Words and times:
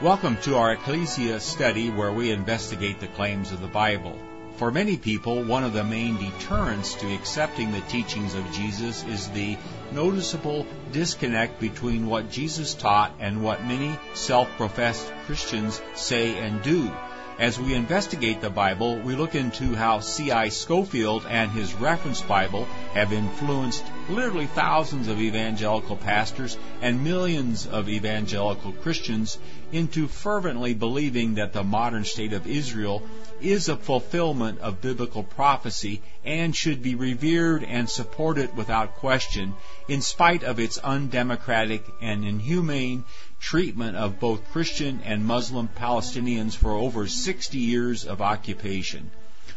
Welcome 0.00 0.36
to 0.42 0.54
our 0.54 0.74
Ecclesia 0.74 1.40
study 1.40 1.90
where 1.90 2.12
we 2.12 2.30
investigate 2.30 3.00
the 3.00 3.08
claims 3.08 3.50
of 3.50 3.60
the 3.60 3.66
Bible. 3.66 4.16
For 4.54 4.70
many 4.70 4.96
people, 4.96 5.42
one 5.42 5.64
of 5.64 5.72
the 5.72 5.82
main 5.82 6.16
deterrents 6.18 6.94
to 6.94 7.12
accepting 7.12 7.72
the 7.72 7.80
teachings 7.80 8.36
of 8.36 8.52
Jesus 8.52 9.02
is 9.02 9.28
the 9.30 9.58
noticeable 9.90 10.68
disconnect 10.92 11.58
between 11.58 12.06
what 12.06 12.30
Jesus 12.30 12.74
taught 12.74 13.12
and 13.18 13.42
what 13.42 13.66
many 13.66 13.98
self-professed 14.14 15.12
Christians 15.26 15.82
say 15.96 16.38
and 16.38 16.62
do. 16.62 16.92
As 17.38 17.56
we 17.56 17.74
investigate 17.74 18.40
the 18.40 18.50
Bible, 18.50 18.96
we 18.98 19.14
look 19.14 19.36
into 19.36 19.76
how 19.76 20.00
C.I. 20.00 20.48
Scofield 20.48 21.24
and 21.24 21.52
his 21.52 21.72
reference 21.72 22.20
Bible 22.20 22.64
have 22.94 23.12
influenced 23.12 23.84
literally 24.10 24.46
thousands 24.46 25.06
of 25.06 25.20
evangelical 25.20 25.94
pastors 25.96 26.58
and 26.82 27.04
millions 27.04 27.64
of 27.64 27.88
evangelical 27.88 28.72
Christians 28.72 29.38
into 29.70 30.08
fervently 30.08 30.74
believing 30.74 31.34
that 31.34 31.52
the 31.52 31.62
modern 31.62 32.04
state 32.04 32.32
of 32.32 32.48
Israel 32.48 33.04
is 33.40 33.68
a 33.68 33.76
fulfillment 33.76 34.58
of 34.58 34.80
biblical 34.80 35.22
prophecy 35.22 36.02
and 36.24 36.56
should 36.56 36.82
be 36.82 36.96
revered 36.96 37.62
and 37.62 37.88
supported 37.88 38.56
without 38.56 38.96
question 38.96 39.54
in 39.86 40.00
spite 40.00 40.42
of 40.42 40.58
its 40.58 40.78
undemocratic 40.78 41.84
and 42.02 42.24
inhumane 42.24 43.04
treatment 43.40 43.96
of 43.96 44.20
both 44.20 44.50
Christian 44.52 45.00
and 45.04 45.24
Muslim 45.24 45.68
Palestinians 45.68 46.54
for 46.54 46.72
over 46.72 47.06
60 47.06 47.58
years 47.58 48.04
of 48.04 48.20
occupation. 48.20 49.10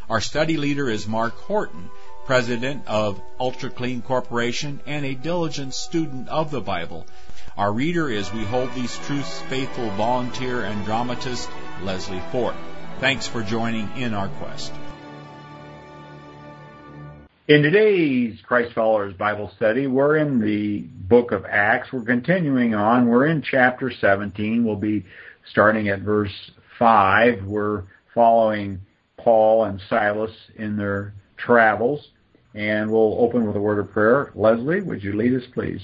Our 0.09 0.21
study 0.21 0.57
leader 0.57 0.89
is 0.89 1.07
Mark 1.07 1.35
Horton, 1.41 1.89
president 2.25 2.83
of 2.87 3.21
Ultra 3.39 3.69
Clean 3.69 4.01
Corporation 4.01 4.79
and 4.85 5.05
a 5.05 5.15
diligent 5.15 5.73
student 5.73 6.29
of 6.29 6.51
the 6.51 6.61
Bible. 6.61 7.05
Our 7.57 7.71
reader 7.71 8.09
is 8.09 8.31
We 8.31 8.43
Hold 8.45 8.73
These 8.73 8.97
Truths 9.05 9.41
faithful 9.49 9.89
volunteer 9.91 10.63
and 10.63 10.85
dramatist 10.85 11.49
Leslie 11.83 12.21
Fort. 12.31 12.55
Thanks 12.99 13.27
for 13.27 13.41
joining 13.43 13.89
in 13.97 14.13
our 14.13 14.29
quest. 14.29 14.71
In 17.47 17.63
today's 17.63 18.39
Christ 18.45 18.73
Followers 18.75 19.15
Bible 19.15 19.51
study, 19.55 19.87
we're 19.87 20.17
in 20.17 20.39
the 20.39 20.81
book 21.09 21.31
of 21.31 21.43
Acts. 21.43 21.91
We're 21.91 22.03
continuing 22.03 22.75
on. 22.75 23.07
We're 23.07 23.25
in 23.25 23.41
chapter 23.41 23.91
17. 23.91 24.63
We'll 24.63 24.75
be 24.75 25.03
starting 25.49 25.89
at 25.89 26.01
verse 26.01 26.51
5. 26.77 27.43
We're 27.45 27.85
following 28.13 28.79
Paul 29.17 29.63
and 29.63 29.81
Silas 29.89 30.29
in 30.55 30.77
their 30.77 31.15
travels. 31.35 32.09
And 32.53 32.91
we'll 32.91 33.17
open 33.19 33.47
with 33.47 33.55
a 33.55 33.59
word 33.59 33.79
of 33.79 33.91
prayer. 33.91 34.31
Leslie, 34.35 34.81
would 34.81 35.03
you 35.03 35.13
lead 35.13 35.33
us, 35.33 35.47
please? 35.51 35.81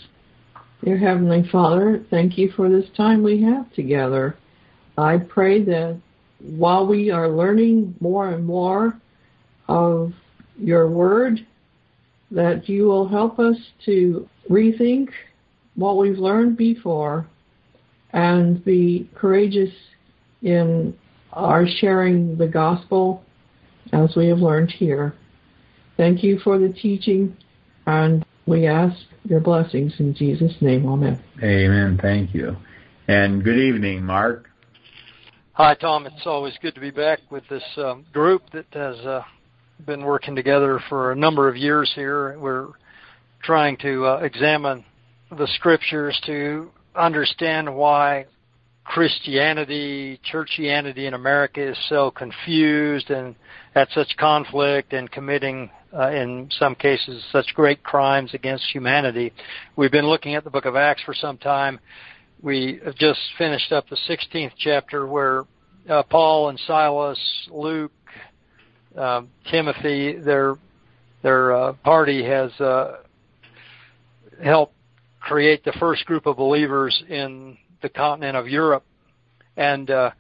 Dear 0.84 1.00
Heavenly 1.00 1.50
Father, 1.52 2.06
thank 2.12 2.38
you 2.38 2.52
for 2.52 2.70
this 2.70 2.86
time 2.96 3.24
we 3.24 3.42
have 3.42 3.74
together. 3.74 4.38
I 4.96 5.18
pray 5.18 5.64
that 5.64 6.00
while 6.40 6.86
we 6.86 7.10
are 7.10 7.28
learning 7.28 7.96
more 8.00 8.30
and 8.30 8.46
more 8.46 9.02
of 9.68 10.14
your 10.58 10.90
word, 10.90 11.46
that 12.32 12.68
you 12.68 12.86
will 12.86 13.08
help 13.08 13.40
us 13.40 13.56
to 13.86 14.28
rethink 14.50 15.10
what 15.76 15.98
we've 15.98 16.18
learned 16.18 16.58
before 16.58 17.28
and 18.12 18.64
be 18.66 19.10
courageous 19.16 19.70
in 20.42 20.98
our 21.34 21.66
sharing 21.68 22.38
the 22.38 22.48
gospel 22.48 23.24
as 23.94 24.16
we 24.16 24.28
have 24.28 24.40
learned 24.40 24.72
here. 24.72 25.14
Thank 25.96 26.24
you 26.24 26.40
for 26.40 26.58
the 26.58 26.70
teaching 26.70 27.36
and 27.86 28.26
we 28.46 28.68
ask 28.68 28.98
your 29.26 29.40
blessings 29.40 29.94
in 30.00 30.14
Jesus' 30.14 30.54
name. 30.62 30.88
Amen. 30.88 31.22
Amen. 31.44 32.00
Thank 32.02 32.34
you. 32.34 32.56
And 33.08 33.44
good 33.44 33.58
evening, 33.58 34.04
Mark. 34.04 34.50
Hi, 35.54 35.74
Tom. 35.74 36.06
It's 36.06 36.26
always 36.26 36.54
good 36.62 36.76
to 36.76 36.82
be 36.82 36.92
back 36.92 37.20
with 37.30 37.44
this 37.50 37.64
um, 37.78 38.06
group 38.14 38.44
that 38.52 38.66
has 38.74 38.98
uh, 39.06 39.24
been 39.86 40.04
working 40.04 40.36
together 40.36 40.80
for 40.90 41.12
a 41.12 41.16
number 41.16 41.48
of 41.48 41.56
years 41.56 41.92
here. 41.96 42.38
We're 42.40 42.68
trying 43.44 43.78
to 43.78 44.06
uh, 44.06 44.18
examine 44.18 44.84
the 45.30 45.48
scriptures 45.56 46.20
to 46.26 46.70
understand 46.96 47.74
why 47.74 48.26
Christianity, 48.84 50.20
churchianity 50.32 51.08
in 51.08 51.14
America 51.14 51.72
is 51.72 51.78
so 51.90 52.10
confused 52.10 53.10
and 53.10 53.36
at 53.76 53.90
such 53.92 54.16
conflict 54.18 54.94
and 54.94 55.12
committing, 55.12 55.70
uh, 55.94 56.10
in 56.12 56.50
some 56.58 56.74
cases, 56.74 57.24
such 57.32 57.54
great 57.54 57.84
crimes 57.84 58.34
against 58.34 58.64
humanity. 58.72 59.34
We've 59.76 59.92
been 59.92 60.08
looking 60.08 60.36
at 60.36 60.44
the 60.44 60.50
book 60.50 60.66
of 60.66 60.76
Acts 60.76 61.04
for 61.04 61.14
some 61.14 61.38
time. 61.38 61.80
We 62.42 62.80
have 62.86 62.96
just 62.96 63.20
finished 63.38 63.72
up 63.72 63.90
the 63.90 63.98
16th 64.10 64.54
chapter 64.58 65.06
where 65.06 65.44
uh, 65.90 66.04
Paul 66.04 66.50
and 66.50 66.60
Silas, 66.66 67.20
Luke, 67.52 67.92
um, 68.98 69.30
Timothy, 69.50 70.18
their 70.18 70.56
their 71.24 71.56
uh, 71.56 71.74
party 71.84 72.24
has 72.24 72.52
uh, 72.60 72.98
helped 74.44 74.74
create 75.20 75.64
the 75.66 75.74
first 75.80 76.06
group 76.06 76.26
of 76.26 76.38
believers 76.38 77.04
in 77.10 77.58
the 77.82 77.90
continent 77.90 78.38
of 78.38 78.48
Europe, 78.48 78.84
and 79.58 79.90
uh, 79.90 80.12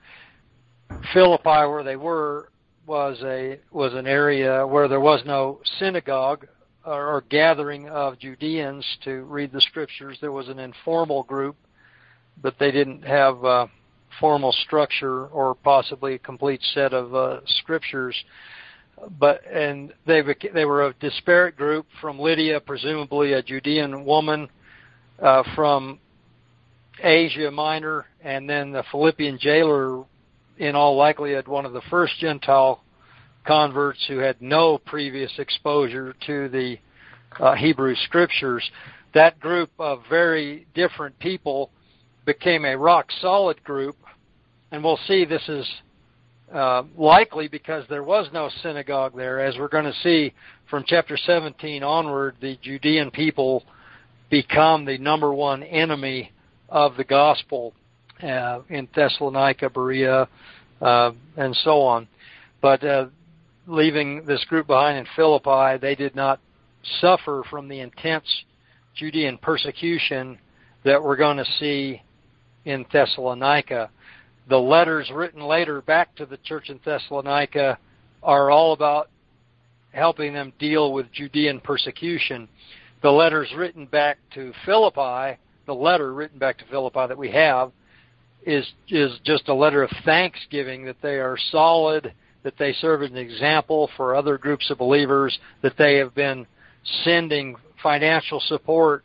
Philippi, 1.13 1.43
where 1.67 1.83
they 1.83 1.95
were, 1.95 2.49
was 2.85 3.17
a 3.23 3.59
was 3.71 3.93
an 3.93 4.07
area 4.07 4.65
where 4.65 4.87
there 4.87 4.99
was 4.99 5.21
no 5.25 5.59
synagogue 5.79 6.47
or, 6.85 7.15
or 7.15 7.23
gathering 7.29 7.89
of 7.89 8.17
Judeans 8.19 8.85
to 9.03 9.23
read 9.23 9.51
the 9.51 9.61
scriptures. 9.61 10.17
There 10.21 10.31
was 10.31 10.47
an 10.49 10.59
informal 10.59 11.23
group, 11.23 11.55
but 12.41 12.55
they 12.59 12.71
didn't 12.71 13.03
have 13.03 13.43
uh, 13.43 13.67
formal 14.19 14.51
structure 14.51 15.27
or 15.27 15.55
possibly 15.55 16.15
a 16.15 16.19
complete 16.19 16.61
set 16.73 16.93
of 16.93 17.13
uh, 17.13 17.39
scriptures 17.45 18.15
but 19.19 19.45
and 19.45 19.93
they 20.05 20.21
they 20.53 20.65
were 20.65 20.87
a 20.87 20.93
disparate 20.93 21.55
group 21.55 21.85
from 22.01 22.19
Lydia, 22.19 22.59
presumably 22.59 23.33
a 23.33 23.43
Judean 23.43 24.05
woman 24.05 24.49
uh, 25.21 25.43
from 25.55 25.99
Asia 27.01 27.51
Minor, 27.51 28.05
and 28.21 28.49
then 28.49 28.71
the 28.71 28.83
Philippian 28.91 29.37
jailer, 29.39 30.03
in 30.57 30.75
all 30.75 30.95
likelihood, 30.95 31.47
one 31.47 31.65
of 31.65 31.73
the 31.73 31.81
first 31.89 32.17
Gentile 32.19 32.83
converts 33.45 34.03
who 34.07 34.17
had 34.17 34.41
no 34.41 34.77
previous 34.77 35.31
exposure 35.37 36.15
to 36.25 36.49
the 36.49 36.77
uh, 37.39 37.55
Hebrew 37.55 37.95
Scriptures. 37.95 38.69
That 39.13 39.39
group 39.39 39.69
of 39.79 40.01
very 40.09 40.67
different 40.73 41.17
people 41.19 41.71
became 42.25 42.65
a 42.65 42.77
rock 42.77 43.07
solid 43.21 43.63
group, 43.63 43.95
and 44.71 44.83
we'll 44.83 44.99
see 45.07 45.23
this 45.23 45.47
is 45.47 45.65
uh, 46.53 46.83
likely 46.97 47.47
because 47.47 47.83
there 47.89 48.03
was 48.03 48.27
no 48.33 48.49
synagogue 48.63 49.13
there. 49.15 49.39
As 49.39 49.57
we're 49.57 49.67
going 49.67 49.85
to 49.85 49.93
see 50.03 50.33
from 50.69 50.83
chapter 50.87 51.17
17 51.17 51.83
onward, 51.83 52.35
the 52.41 52.57
Judean 52.61 53.11
people 53.11 53.63
become 54.29 54.85
the 54.85 54.97
number 54.97 55.33
one 55.33 55.63
enemy 55.63 56.31
of 56.69 56.95
the 56.97 57.03
gospel 57.03 57.73
uh, 58.23 58.61
in 58.69 58.87
Thessalonica, 58.95 59.69
Berea, 59.69 60.27
uh, 60.81 61.11
and 61.35 61.55
so 61.63 61.81
on. 61.81 62.07
But 62.61 62.83
uh, 62.83 63.07
leaving 63.67 64.25
this 64.25 64.43
group 64.45 64.67
behind 64.67 64.97
in 64.97 65.05
Philippi, 65.15 65.77
they 65.81 65.95
did 65.95 66.15
not 66.15 66.39
suffer 67.01 67.43
from 67.49 67.67
the 67.67 67.79
intense 67.79 68.25
Judean 68.95 69.37
persecution 69.37 70.39
that 70.83 71.01
we're 71.01 71.17
going 71.17 71.37
to 71.37 71.45
see 71.59 72.01
in 72.65 72.85
Thessalonica 72.91 73.89
the 74.49 74.57
letters 74.57 75.11
written 75.13 75.41
later 75.41 75.81
back 75.81 76.15
to 76.15 76.25
the 76.25 76.37
church 76.37 76.69
in 76.69 76.79
Thessalonica 76.83 77.77
are 78.23 78.49
all 78.49 78.73
about 78.73 79.09
helping 79.91 80.33
them 80.33 80.53
deal 80.59 80.93
with 80.93 81.11
Judean 81.11 81.59
persecution. 81.59 82.47
The 83.01 83.11
letters 83.11 83.49
written 83.55 83.85
back 83.85 84.17
to 84.35 84.53
Philippi, 84.65 85.39
the 85.65 85.73
letter 85.73 86.13
written 86.13 86.39
back 86.39 86.57
to 86.59 86.65
Philippi 86.65 87.07
that 87.07 87.17
we 87.17 87.31
have, 87.31 87.71
is 88.45 88.65
is 88.87 89.19
just 89.25 89.49
a 89.49 89.53
letter 89.53 89.83
of 89.83 89.91
thanksgiving 90.05 90.85
that 90.85 91.01
they 91.01 91.15
are 91.15 91.37
solid, 91.51 92.13
that 92.43 92.57
they 92.57 92.71
serve 92.73 93.03
as 93.03 93.11
an 93.11 93.17
example 93.17 93.89
for 93.97 94.15
other 94.15 94.37
groups 94.37 94.69
of 94.69 94.77
believers, 94.77 95.37
that 95.61 95.77
they 95.77 95.97
have 95.97 96.15
been 96.15 96.47
sending 97.03 97.55
financial 97.83 98.39
support 98.39 99.03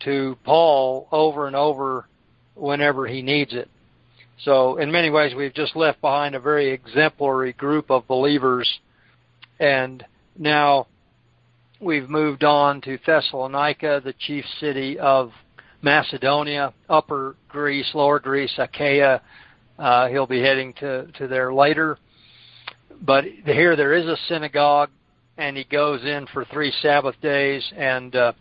to 0.00 0.38
Paul 0.44 1.08
over 1.10 1.48
and 1.48 1.56
over 1.56 2.06
whenever 2.54 3.06
he 3.06 3.22
needs 3.22 3.52
it. 3.52 3.68
So 4.44 4.76
in 4.76 4.92
many 4.92 5.10
ways, 5.10 5.34
we've 5.34 5.54
just 5.54 5.74
left 5.74 6.00
behind 6.00 6.36
a 6.36 6.40
very 6.40 6.70
exemplary 6.70 7.52
group 7.54 7.90
of 7.90 8.06
believers, 8.06 8.68
and 9.58 10.04
now 10.38 10.86
we've 11.80 12.08
moved 12.08 12.44
on 12.44 12.80
to 12.82 12.98
Thessalonica, 13.04 14.00
the 14.04 14.14
chief 14.18 14.44
city 14.60 14.96
of 14.98 15.32
Macedonia, 15.82 16.72
Upper 16.88 17.34
Greece, 17.48 17.90
Lower 17.94 18.20
Greece, 18.20 18.54
Achaia. 18.58 19.20
Uh, 19.76 20.06
he'll 20.08 20.26
be 20.26 20.40
heading 20.40 20.72
to 20.74 21.06
to 21.18 21.26
there 21.26 21.52
later. 21.52 21.98
But 23.00 23.24
here 23.24 23.74
there 23.74 23.94
is 23.94 24.06
a 24.06 24.16
synagogue, 24.28 24.90
and 25.36 25.56
he 25.56 25.64
goes 25.64 26.04
in 26.04 26.26
for 26.32 26.44
three 26.44 26.72
Sabbath 26.80 27.20
days 27.20 27.68
and 27.76 28.14
uh, 28.14 28.32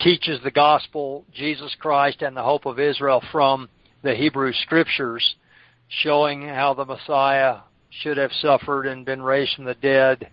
teaches 0.00 0.40
the 0.42 0.50
gospel, 0.50 1.24
Jesus 1.34 1.74
Christ, 1.78 2.22
and 2.22 2.34
the 2.34 2.42
hope 2.42 2.64
of 2.64 2.78
Israel 2.80 3.22
from 3.30 3.68
the 4.06 4.14
Hebrew 4.14 4.52
scriptures 4.52 5.34
showing 5.88 6.46
how 6.46 6.74
the 6.74 6.84
Messiah 6.84 7.58
should 7.90 8.16
have 8.16 8.30
suffered 8.40 8.86
and 8.86 9.04
been 9.04 9.20
raised 9.20 9.56
from 9.56 9.64
the 9.64 9.74
dead, 9.74 10.30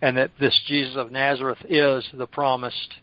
and 0.00 0.16
that 0.16 0.30
this 0.38 0.58
Jesus 0.68 0.96
of 0.96 1.10
Nazareth 1.10 1.58
is 1.68 2.08
the 2.14 2.28
promised 2.28 2.94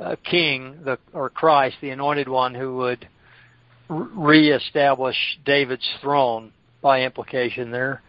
uh, 0.00 0.14
King, 0.22 0.78
the, 0.84 0.98
or 1.12 1.30
Christ, 1.30 1.76
the 1.80 1.90
Anointed 1.90 2.28
One, 2.28 2.54
who 2.54 2.76
would 2.76 3.08
reestablish 3.88 5.16
David's 5.44 5.88
throne 6.00 6.52
by 6.80 7.02
implication 7.02 7.72
there. 7.72 8.02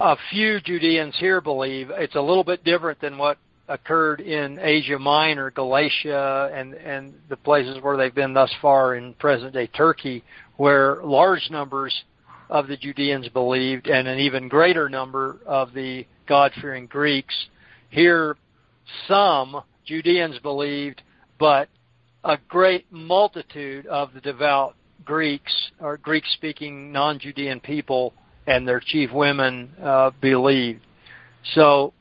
A 0.00 0.16
few 0.30 0.60
Judeans 0.60 1.14
here 1.18 1.40
believe 1.40 1.90
it's 1.90 2.16
a 2.16 2.20
little 2.20 2.44
bit 2.44 2.64
different 2.64 3.00
than 3.00 3.18
what 3.18 3.38
occurred 3.68 4.20
in 4.20 4.58
Asia 4.60 4.98
Minor, 4.98 5.50
Galatia, 5.50 6.50
and, 6.54 6.74
and 6.74 7.14
the 7.28 7.36
places 7.36 7.78
where 7.82 7.96
they've 7.96 8.14
been 8.14 8.34
thus 8.34 8.52
far 8.60 8.94
in 8.94 9.14
present 9.14 9.52
day 9.52 9.66
Turkey, 9.66 10.24
where 10.56 11.00
large 11.04 11.48
numbers 11.50 11.94
of 12.48 12.66
the 12.66 12.76
Judeans 12.76 13.28
believed 13.28 13.88
and 13.88 14.08
an 14.08 14.18
even 14.18 14.48
greater 14.48 14.88
number 14.88 15.38
of 15.46 15.74
the 15.74 16.06
God 16.26 16.52
fearing 16.60 16.86
Greeks. 16.86 17.34
Here, 17.90 18.36
some 19.06 19.62
Judeans 19.84 20.38
believed, 20.40 21.02
but 21.38 21.68
a 22.24 22.38
great 22.48 22.86
multitude 22.90 23.86
of 23.86 24.12
the 24.14 24.20
devout 24.20 24.74
Greeks 25.04 25.70
or 25.80 25.96
Greek 25.98 26.24
speaking 26.34 26.92
non 26.92 27.18
Judean 27.18 27.60
people 27.60 28.12
and 28.46 28.66
their 28.66 28.80
chief 28.80 29.10
women 29.12 29.70
uh, 29.82 30.10
believed. 30.20 30.80
So 31.54 31.92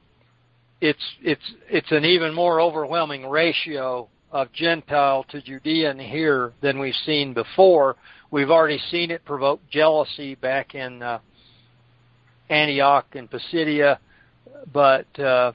it's 0.82 1.04
it's 1.24 1.54
it's 1.70 1.92
an 1.92 2.06
even 2.06 2.34
more 2.34 2.62
overwhelming 2.62 3.28
ratio 3.28 4.08
of 4.32 4.52
Gentile 4.54 5.26
to 5.30 5.42
Judean 5.42 6.00
here 6.00 6.54
than 6.62 6.80
we've 6.80 6.94
seen 7.06 7.34
before. 7.34 7.96
We've 8.30 8.52
already 8.52 8.80
seen 8.92 9.10
it 9.10 9.24
provoke 9.26 9.62
jealousy 9.70 10.36
back 10.36 10.76
in 10.76 11.02
uh, 11.02 11.20
Antioch 12.50 13.06
and 13.14 13.30
Pisidia, 13.30 14.00
but 14.72 15.08
uh, 15.20 15.54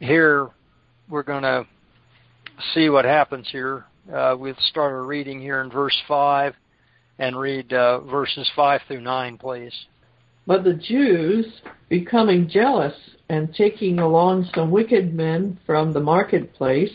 here 0.00 0.48
we're 1.08 1.22
going 1.22 1.42
to 1.42 1.66
see 2.72 2.88
what 2.88 3.04
happens 3.04 3.48
here. 3.50 3.84
Uh, 4.12 4.34
we'll 4.38 4.54
start 4.58 4.92
our 4.92 5.04
reading 5.04 5.40
here 5.40 5.60
in 5.60 5.70
verse 5.70 5.96
5 6.08 6.54
and 7.18 7.38
read 7.38 7.72
uh, 7.72 8.00
verses 8.00 8.50
5 8.56 8.80
through 8.88 9.00
9, 9.02 9.38
please. 9.38 9.74
But 10.46 10.64
the 10.64 10.74
Jews, 10.74 11.62
becoming 11.88 12.48
jealous 12.48 12.94
and 13.30 13.54
taking 13.54 13.98
along 13.98 14.44
some 14.54 14.70
wicked 14.70 15.14
men 15.14 15.58
from 15.64 15.92
the 15.92 16.00
marketplace, 16.00 16.92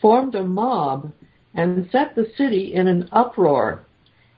formed 0.00 0.34
a 0.34 0.44
mob 0.44 1.10
and 1.54 1.88
set 1.90 2.14
the 2.14 2.30
city 2.36 2.74
in 2.74 2.86
an 2.86 3.08
uproar. 3.10 3.84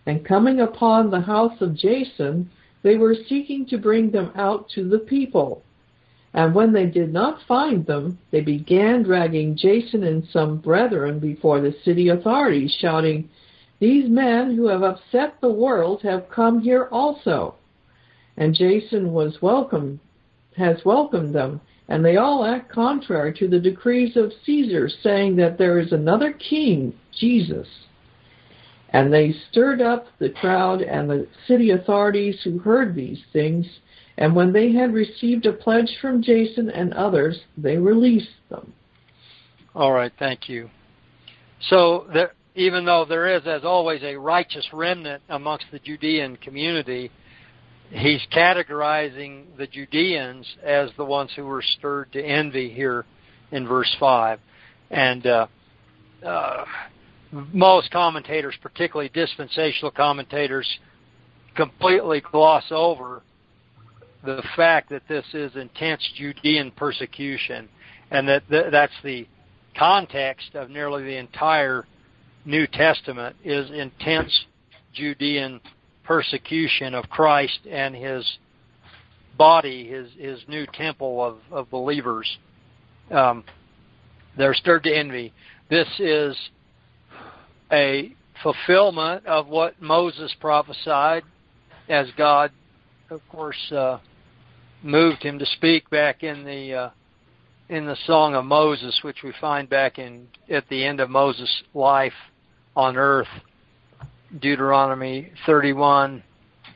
And 0.07 0.25
coming 0.25 0.61
upon 0.61 1.11
the 1.11 1.21
house 1.21 1.61
of 1.61 1.75
Jason, 1.75 2.51
they 2.83 2.97
were 2.97 3.17
seeking 3.29 3.67
to 3.67 3.79
bring 3.79 4.11
them 4.11 4.33
out 4.37 4.69
to 4.71 4.89
the 4.89 5.01
people. 5.01 5.63
And 6.33 6.55
when 6.55 6.73
they 6.73 6.87
did 6.87 7.13
not 7.13 7.43
find 7.49 7.85
them, 7.85 8.19
they 8.31 8.41
began 8.41 9.03
dragging 9.03 9.57
Jason 9.57 10.05
and 10.05 10.27
some 10.29 10.59
brethren 10.59 11.19
before 11.19 11.61
the 11.61 11.75
city 11.85 12.09
authorities, 12.09 12.77
shouting, 12.81 13.29
These 13.81 14.09
men 14.09 14.55
who 14.55 14.69
have 14.69 14.83
upset 14.83 15.41
the 15.41 15.51
world 15.51 16.03
have 16.03 16.31
come 16.31 16.61
here 16.61 16.89
also. 16.93 17.57
And 18.37 18.55
Jason 18.55 19.13
was 19.13 19.41
welcome, 19.41 20.01
has 20.57 20.85
welcomed 20.85 21.35
them, 21.35 21.61
and 21.89 22.05
they 22.05 22.17
all 22.17 22.45
act 22.45 22.71
contrary 22.71 23.33
to 23.35 23.49
the 23.49 23.61
decrees 23.61 24.17
of 24.17 24.33
Caesar, 24.45 24.89
saying 25.03 25.37
that 25.37 25.59
there 25.59 25.79
is 25.79 25.93
another 25.93 26.33
king, 26.33 26.95
Jesus. 27.19 27.69
And 28.91 29.13
they 29.13 29.35
stirred 29.51 29.81
up 29.81 30.07
the 30.19 30.31
crowd 30.31 30.83
and 30.83 31.09
the 31.09 31.27
city 31.47 31.71
authorities 31.71 32.41
who 32.43 32.59
heard 32.59 32.95
these 32.95 33.21
things 33.33 33.67
and 34.19 34.35
when 34.35 34.53
they 34.53 34.73
had 34.73 34.95
received 34.95 35.47
a 35.47 35.53
pledge 35.53 35.91
from 36.01 36.23
Jason 36.23 36.71
and 36.71 36.95
others, 36.95 37.39
they 37.57 37.77
released 37.77 38.29
them. 38.49 38.73
All 39.75 39.93
right, 39.93 40.13
thank 40.19 40.49
you. 40.49 40.71
So, 41.69 42.07
there, 42.13 42.33
even 42.55 42.87
though 42.87 43.05
there 43.05 43.37
is, 43.37 43.47
as 43.47 43.65
always, 43.65 44.03
a 44.03 44.17
righteous 44.17 44.67
remnant 44.73 45.23
amongst 45.29 45.67
the 45.71 45.79
Judean 45.79 46.37
community, 46.37 47.11
he's 47.91 48.21
categorizing 48.33 49.45
the 49.57 49.67
Judeans 49.67 50.47
as 50.63 50.91
the 50.97 51.05
ones 51.05 51.31
who 51.37 51.45
were 51.45 51.63
stirred 51.63 52.13
to 52.13 52.23
envy 52.23 52.71
here 52.71 53.05
in 53.53 53.67
verse 53.67 53.95
5. 53.99 54.41
And 54.91 55.27
uh, 55.27 55.47
uh, 56.25 56.65
most 57.53 57.91
commentators, 57.91 58.55
particularly 58.63 59.11
dispensational 59.13 59.91
commentators, 59.91 60.67
completely 61.55 62.21
gloss 62.21 62.65
over 62.71 63.23
the 64.25 64.43
fact 64.57 64.91
that 64.91 65.03
this 65.09 65.25
is 65.33 65.55
intense 65.57 66.03
Judean 66.17 66.73
persecution, 66.73 67.69
and 68.11 68.29
that 68.29 68.49
th- 68.49 68.67
that's 68.71 68.93
the 69.05 69.27
context 69.77 70.55
of 70.55 70.71
nearly 70.71 71.05
the 71.05 71.17
entire 71.17 71.87
New 72.45 72.67
Testament 72.67 73.37
is 73.45 73.71
intense 73.71 74.47
Judean 74.95 75.61
persecution 75.61 75.76
of 76.95 77.09
Christ 77.09 77.61
and 77.71 77.95
his 77.95 78.39
body, 79.37 79.89
his 79.89 80.09
his 80.19 80.41
new 80.49 80.67
temple 80.73 81.25
of, 81.25 81.39
of 81.51 81.71
believers. 81.71 82.39
Um, 83.11 83.45
they're 84.37 84.55
stirred 84.55 84.85
to 84.85 84.95
envy. 84.95 85.33
This 85.71 85.89
is 85.99 86.37
a 87.73 88.15
fulfillment 88.43 89.27
of 89.27 89.49
what 89.49 89.81
Moses 89.81 90.35
prophesied 90.41 91.23
as 91.89 92.09
God, 92.17 92.51
of 93.11 93.21
course, 93.31 93.73
uh, 93.73 93.99
moved 94.83 95.23
him 95.23 95.39
to 95.39 95.47
speak 95.47 95.89
back 95.91 96.23
in 96.23 96.45
the 96.45 96.75
uh, 96.75 96.91
in 97.69 97.87
the 97.87 97.97
Song 98.07 98.35
of 98.35 98.45
Moses, 98.45 99.01
which 99.03 99.23
we 99.25 99.33
find 99.41 99.69
back 99.69 99.99
in 99.99 100.29
at 100.49 100.69
the 100.69 100.85
end 100.85 101.01
of 101.01 101.11
Moses' 101.11 101.63
life 101.75 102.13
on 102.77 102.97
earth, 102.97 103.27
Deuteronomy 104.41 105.31
31 105.47 106.23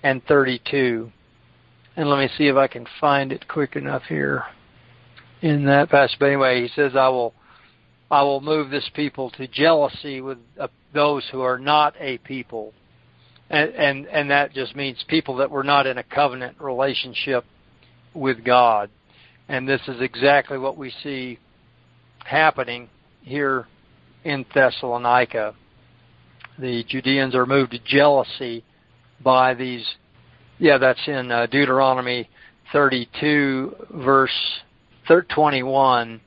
and 0.03 0.25
32. 0.25 1.11
And 1.97 2.09
let 2.09 2.19
me 2.19 2.29
see 2.37 2.47
if 2.47 2.57
I 2.57 2.67
can 2.67 2.87
find 3.01 3.33
it 3.33 3.49
quick 3.49 3.77
enough 3.77 4.03
here 4.09 4.45
in 5.43 5.67
that 5.67 5.91
passage. 5.91 6.17
But 6.19 6.27
anyway, 6.27 6.63
he 6.63 6.69
says, 6.69 6.97
"I 6.97 7.09
will, 7.09 7.35
I 8.11 8.23
will 8.23 8.41
move 8.41 8.71
this 8.71 8.89
people 8.95 9.31
to 9.33 9.47
jealousy 9.47 10.21
with 10.21 10.39
uh, 10.59 10.69
those 10.95 11.29
who 11.31 11.43
are 11.43 11.59
not 11.59 11.95
a 11.99 12.19
people." 12.19 12.73
And, 13.49 13.75
and 13.75 14.07
and 14.07 14.31
that 14.31 14.53
just 14.53 14.77
means 14.77 15.05
people 15.09 15.37
that 15.37 15.51
were 15.51 15.65
not 15.65 15.87
in 15.87 15.99
a 15.99 16.05
covenant 16.05 16.61
relationship 16.61 17.45
with 18.15 18.45
God. 18.45 18.91
And 19.49 19.69
this 19.69 19.81
is 19.89 20.01
exactly 20.01 20.59
what 20.59 20.77
we 20.77 20.93
see 21.03 21.39
happening 22.25 22.89
here 23.23 23.67
in 24.25 24.47
Thessalonica. 24.55 25.55
The 26.59 26.85
Judeans 26.89 27.35
are 27.35 27.47
moved 27.47 27.73
to 27.73 27.79
jealousy 27.79 28.65
by 29.23 29.55
these. 29.55 29.87
Yeah, 30.59 30.79
that's 30.79 31.01
in 31.07 31.31
uh, 31.31 31.47
Deuteronomy 31.47 32.29
32, 32.73 33.75
verse 33.95 34.61
21. 35.07 36.21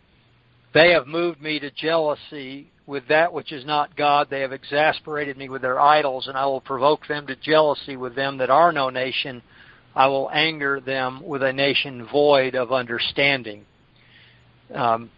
They 0.74 0.92
have 0.92 1.08
moved 1.08 1.42
me 1.42 1.60
to 1.60 1.70
jealousy 1.72 2.68
with 2.86 3.08
that 3.08 3.32
which 3.32 3.52
is 3.52 3.66
not 3.66 3.96
God. 3.96 4.28
They 4.30 4.42
have 4.42 4.52
exasperated 4.52 5.38
me 5.38 5.50
with 5.50 5.62
their 5.62 5.80
idols, 5.80 6.28
and 6.28 6.36
I 6.36 6.46
will 6.46 6.62
provoke 6.62 7.08
them 7.08 7.28
to 7.28 7.36
jealousy 7.36 7.96
with 7.96 8.16
them 8.16 8.40
that 8.40 8.50
are 8.50 8.72
no 8.72 8.90
nation 8.90 9.42
I 9.96 10.08
will 10.08 10.30
anger 10.32 10.80
them 10.80 11.22
with 11.24 11.44
a 11.44 11.54
nation 11.54 12.08
void 12.12 12.56
of 12.56 12.72
understanding. 12.72 13.66
Um, 14.74 15.12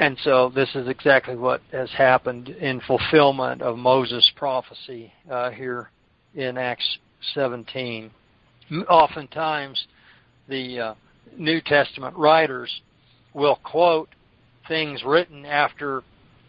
and 0.00 0.16
so 0.24 0.50
this 0.54 0.70
is 0.74 0.88
exactly 0.88 1.36
what 1.36 1.60
has 1.72 1.90
happened 1.90 2.48
in 2.48 2.80
fulfillment 2.86 3.60
of 3.60 3.76
Moses' 3.76 4.32
prophecy 4.34 5.12
uh, 5.30 5.50
here 5.50 5.90
in 6.34 6.56
Acts 6.56 6.98
17. 7.34 8.10
Oftentimes, 8.88 9.86
the 10.48 10.80
uh, 10.80 10.94
New 11.36 11.60
Testament 11.60 12.16
writers 12.16 12.80
will 13.34 13.60
quote 13.62 14.08
things 14.68 15.02
written 15.04 15.44
after 15.44 16.02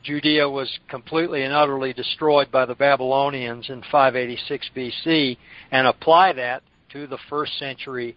Judea 0.04 0.50
was 0.50 0.80
completely 0.90 1.44
and 1.44 1.54
utterly 1.54 1.92
destroyed 1.92 2.54
by 2.54 2.66
the 2.66 2.76
Babylonians 2.76 3.70
in 3.70 3.82
586 3.92 4.70
BC 4.74 5.38
and 5.72 5.88
apply 5.88 6.32
that 6.34 6.64
to 6.94 7.06
the 7.06 7.20
first 7.30 7.60
century 7.60 8.16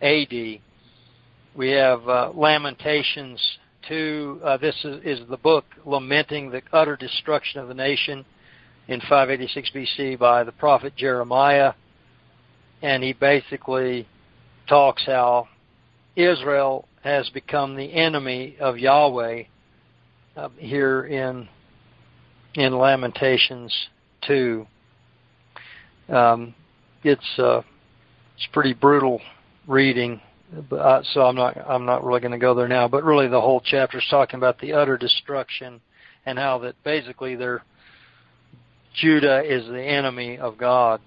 AD. 0.00 0.32
We 1.54 1.72
have 1.72 2.08
uh, 2.08 2.30
Lamentations 2.34 3.58
2. 3.88 4.40
Uh, 4.44 4.56
this 4.56 4.74
is, 4.84 5.00
is, 5.04 5.28
the 5.28 5.36
book 5.36 5.64
lamenting 5.84 6.50
the 6.50 6.62
utter 6.72 6.96
destruction 6.96 7.60
of 7.60 7.68
the 7.68 7.74
nation 7.74 8.24
in 8.88 9.00
586 9.00 9.70
BC 9.74 10.18
by 10.18 10.44
the 10.44 10.52
prophet 10.52 10.94
Jeremiah. 10.96 11.74
And 12.82 13.02
he 13.02 13.12
basically 13.12 14.08
talks 14.68 15.04
how 15.06 15.48
Israel 16.16 16.88
has 17.02 17.28
become 17.30 17.76
the 17.76 17.92
enemy 17.92 18.56
of 18.60 18.78
Yahweh 18.78 19.44
uh, 20.36 20.48
here 20.58 21.04
in 21.04 21.48
in 22.54 22.76
Lamentations 22.76 23.74
2. 24.26 24.66
Um, 26.08 26.54
it's 27.02 27.38
uh, 27.38 27.62
it's 28.36 28.46
pretty 28.52 28.74
brutal 28.74 29.20
reading, 29.66 30.20
but, 30.68 30.76
uh, 30.76 31.02
so 31.12 31.22
I'm 31.22 31.36
not 31.36 31.56
I'm 31.56 31.86
not 31.86 32.04
really 32.04 32.20
going 32.20 32.32
to 32.32 32.38
go 32.38 32.54
there 32.54 32.68
now. 32.68 32.88
But 32.88 33.04
really, 33.04 33.28
the 33.28 33.40
whole 33.40 33.62
chapter 33.64 33.98
is 33.98 34.06
talking 34.10 34.38
about 34.38 34.58
the 34.60 34.74
utter 34.74 34.96
destruction 34.96 35.80
and 36.26 36.38
how 36.38 36.58
that 36.58 36.74
basically 36.84 37.36
they're 37.36 37.62
Judah 38.94 39.42
is 39.42 39.66
the 39.66 39.82
enemy 39.82 40.38
of 40.38 40.58
God. 40.58 41.00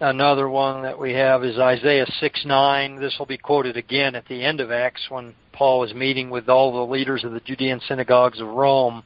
Another 0.00 0.48
one 0.48 0.82
that 0.82 0.98
we 0.98 1.14
have 1.14 1.42
is 1.42 1.58
Isaiah 1.58 2.06
6 2.20 2.44
9. 2.44 2.96
This 3.00 3.16
will 3.18 3.26
be 3.26 3.38
quoted 3.38 3.76
again 3.76 4.14
at 4.14 4.26
the 4.26 4.44
end 4.44 4.60
of 4.60 4.70
Acts 4.70 5.06
when 5.08 5.34
Paul 5.52 5.84
is 5.84 5.94
meeting 5.94 6.28
with 6.28 6.48
all 6.48 6.72
the 6.72 6.92
leaders 6.92 7.24
of 7.24 7.32
the 7.32 7.40
Judean 7.40 7.80
synagogues 7.88 8.40
of 8.40 8.48
Rome. 8.48 9.04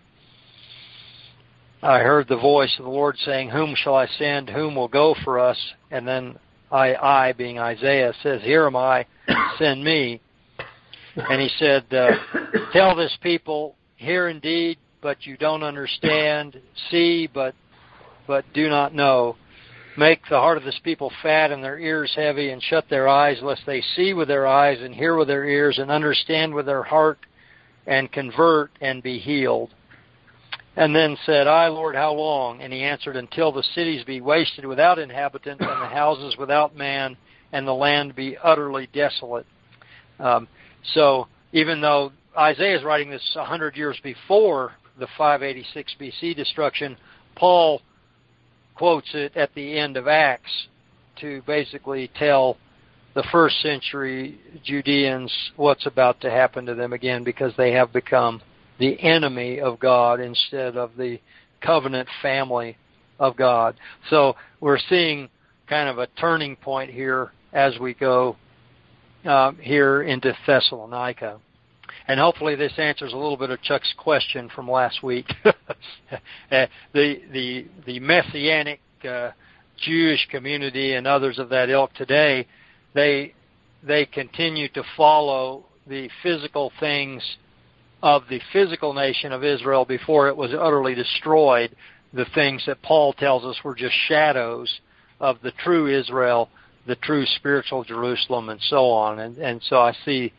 I 1.83 2.00
heard 2.00 2.29
the 2.29 2.37
voice 2.37 2.75
of 2.79 2.85
the 2.85 2.90
Lord 2.90 3.17
saying, 3.19 3.50
Whom 3.50 3.75
shall 3.76 3.95
I 3.95 4.07
send? 4.07 4.50
Whom 4.50 4.75
will 4.75 4.88
go 4.88 5.14
for 5.25 5.38
us? 5.38 5.57
And 5.90 6.09
then 6.09 6.38
I, 6.70 6.94
I 6.94 7.32
being 7.32 7.58
Isaiah, 7.58 8.12
says, 8.22 8.42
Here 8.42 8.66
am 8.66 8.76
I, 8.76 9.06
send 9.58 9.82
me. 9.84 10.20
And 11.16 11.40
he 11.40 11.50
said, 11.58 11.84
uh, 11.92 12.10
Tell 12.72 12.94
this 12.94 13.16
people, 13.22 13.74
hear 13.96 14.28
indeed, 14.28 14.78
but 15.02 15.26
you 15.26 15.36
don't 15.36 15.62
understand, 15.62 16.60
see, 16.90 17.28
but 17.32 17.54
but 18.26 18.44
do 18.54 18.68
not 18.68 18.94
know. 18.94 19.34
Make 19.96 20.20
the 20.30 20.38
heart 20.38 20.56
of 20.56 20.62
this 20.62 20.78
people 20.84 21.10
fat 21.20 21.50
and 21.50 21.64
their 21.64 21.80
ears 21.80 22.12
heavy, 22.14 22.50
and 22.50 22.62
shut 22.62 22.84
their 22.88 23.08
eyes, 23.08 23.38
lest 23.42 23.62
they 23.66 23.82
see 23.96 24.14
with 24.14 24.28
their 24.28 24.46
eyes 24.46 24.78
and 24.80 24.94
hear 24.94 25.16
with 25.16 25.26
their 25.26 25.44
ears 25.44 25.78
and 25.78 25.90
understand 25.90 26.54
with 26.54 26.66
their 26.66 26.84
heart 26.84 27.18
and 27.86 28.12
convert 28.12 28.70
and 28.80 29.02
be 29.02 29.18
healed. 29.18 29.70
And 30.80 30.96
then 30.96 31.18
said, 31.26 31.46
I, 31.46 31.68
Lord, 31.68 31.94
how 31.94 32.14
long? 32.14 32.62
And 32.62 32.72
he 32.72 32.84
answered, 32.84 33.14
Until 33.14 33.52
the 33.52 33.62
cities 33.75 34.02
be 34.02 34.22
wasted 34.22 34.64
without 34.64 34.99
inhabitant, 34.99 35.60
and 35.60 35.68
the 35.68 35.87
houses 35.87 36.38
without 36.38 36.75
man, 36.75 37.18
and 37.52 37.68
the 37.68 37.75
land 37.75 38.16
be 38.16 38.38
utterly 38.42 38.88
desolate. 38.94 39.44
Um, 40.18 40.49
so 40.94 41.26
even 41.52 41.82
though 41.82 42.12
Isaiah 42.34 42.78
is 42.78 42.82
writing 42.82 43.10
this 43.10 43.37
hundred 43.38 43.76
years 43.76 43.99
before 44.02 44.72
the 44.99 45.06
586 45.18 45.96
BC 46.00 46.34
destruction, 46.34 46.96
Paul 47.37 47.82
quotes 48.75 49.10
it 49.12 49.37
at 49.37 49.54
the 49.54 49.78
end 49.78 49.99
of 49.99 50.08
Acts 50.08 50.68
to 51.20 51.42
basically 51.42 52.10
tell 52.18 52.56
the 53.12 53.25
first 53.30 53.60
century 53.60 54.40
Judeans 54.64 55.30
what's 55.56 55.84
about 55.84 56.22
to 56.22 56.30
happen 56.30 56.64
to 56.64 56.75
them 56.75 56.94
again 56.94 57.22
because 57.22 57.52
they 57.58 57.72
have 57.72 57.92
become 57.92 58.40
the 58.80 59.00
enemy 59.00 59.60
of 59.60 59.78
God 59.78 60.18
instead 60.20 60.76
of 60.76 60.96
the 60.96 61.20
covenant 61.60 62.08
family 62.22 62.76
of 63.20 63.37
God. 63.37 63.76
So 64.08 64.34
we're 64.60 64.78
seeing 64.88 65.28
kind 65.68 65.88
of 65.88 65.99
a 65.99 66.08
turning 66.18 66.56
point 66.56 66.90
here 66.90 67.30
as 67.52 67.78
we 67.78 67.94
go 67.94 68.37
um, 69.25 69.58
here 69.60 70.02
into 70.02 70.34
Thessalonica. 70.46 71.38
And 72.08 72.18
hopefully 72.18 72.56
this 72.56 72.72
answers 72.78 73.12
a 73.12 73.16
little 73.16 73.37
bit 73.37 73.50
of 73.50 73.60
Chuck's 73.62 73.92
question 73.96 74.50
from 74.54 74.68
last 74.68 75.02
week. 75.02 75.26
Uh, 76.50 76.66
the 76.92 77.20
the 77.32 77.66
the 77.87 78.00
messianic 78.00 78.80
uh, 79.08 79.30
Jewish 79.78 80.26
community 80.28 80.94
and 80.94 81.06
others 81.06 81.38
of 81.38 81.49
that 81.50 81.70
ilk 81.70 81.94
today, 81.94 82.46
they 82.92 83.32
they 83.84 84.04
continue 84.04 84.68
to 84.70 84.82
follow 84.96 85.64
the 85.87 86.10
physical 86.25 86.72
things 86.80 87.22
of 88.02 88.23
the 88.28 88.40
physical 88.52 88.92
nation 88.95 89.33
of 89.33 89.45
Israel 89.45 89.85
before 89.85 90.28
it 90.28 90.37
was 90.37 90.52
utterly 90.52 90.95
destroyed. 90.95 91.75
The 92.12 92.26
things 92.35 92.64
that 92.66 92.83
Paul 92.83 93.12
tells 93.12 93.45
us 93.45 93.57
were 93.62 93.75
just 93.75 93.95
shadows 94.09 94.80
of 95.21 95.37
the 95.42 95.52
true 95.62 95.87
Israel, 95.87 96.49
the 96.87 96.97
true 96.97 97.25
spiritual 97.37 97.85
Jerusalem, 97.85 98.49
and 98.49 98.61
so 98.69 98.87
on. 98.87 99.21
And 99.21 99.38
and 99.38 99.61
so 99.69 99.78
I 99.78 99.92
see 100.04 100.33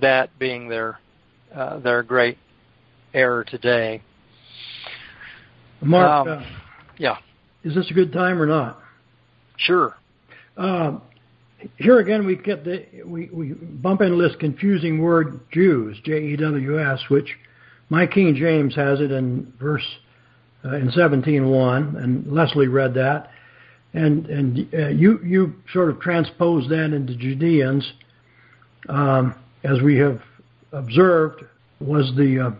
that 0.00 0.36
being 0.38 0.68
their 0.68 0.98
uh, 1.54 1.78
their 1.78 2.02
great 2.02 2.38
error 3.14 3.44
today. 3.44 4.02
Mark, 5.80 6.26
um, 6.26 6.38
uh, 6.38 6.42
yeah, 6.98 7.18
is 7.64 7.74
this 7.74 7.90
a 7.90 7.94
good 7.94 8.12
time 8.12 8.40
or 8.40 8.46
not? 8.46 8.80
Sure. 9.56 9.96
Uh, 10.56 10.98
here 11.78 11.98
again, 11.98 12.26
we 12.26 12.36
get 12.36 12.64
the 12.64 12.86
we, 13.04 13.28
we 13.32 13.52
bump 13.52 14.00
into 14.00 14.16
this 14.16 14.36
confusing 14.36 15.00
word 15.00 15.40
Jews, 15.52 15.98
J 16.04 16.32
E 16.32 16.36
W 16.36 16.80
S, 16.80 17.00
which 17.08 17.36
my 17.88 18.06
King 18.06 18.34
James 18.34 18.74
has 18.74 19.00
it 19.00 19.10
in 19.10 19.52
verse 19.60 19.86
uh, 20.64 20.76
in 20.76 20.90
seventeen 20.92 21.50
one, 21.50 21.96
and 21.96 22.32
Leslie 22.32 22.68
read 22.68 22.94
that, 22.94 23.30
and 23.92 24.26
and 24.26 24.74
uh, 24.74 24.88
you 24.88 25.20
you 25.24 25.54
sort 25.72 25.90
of 25.90 26.00
transpose 26.00 26.68
that 26.68 26.92
into 26.92 27.14
Judeans, 27.16 27.92
um, 28.88 29.34
as 29.64 29.80
we 29.82 29.98
have 29.98 30.20
observed, 30.72 31.44
was 31.80 32.12
the 32.16 32.46
uh, 32.46 32.50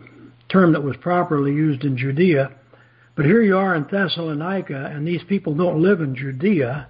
term 0.51 0.73
that 0.73 0.83
was 0.83 0.97
properly 0.99 1.53
used 1.53 1.85
in 1.85 1.97
Judea. 1.97 2.53
But 3.15 3.27
here 3.27 3.43
you 3.43 3.57
are 3.59 3.75
in 3.75 3.87
Thessalonica, 3.91 4.87
and 4.87 5.07
these 5.07 5.23
people 5.29 5.55
don't 5.55 5.83
live 5.83 6.01
in 6.01 6.15
Judea; 6.15 6.89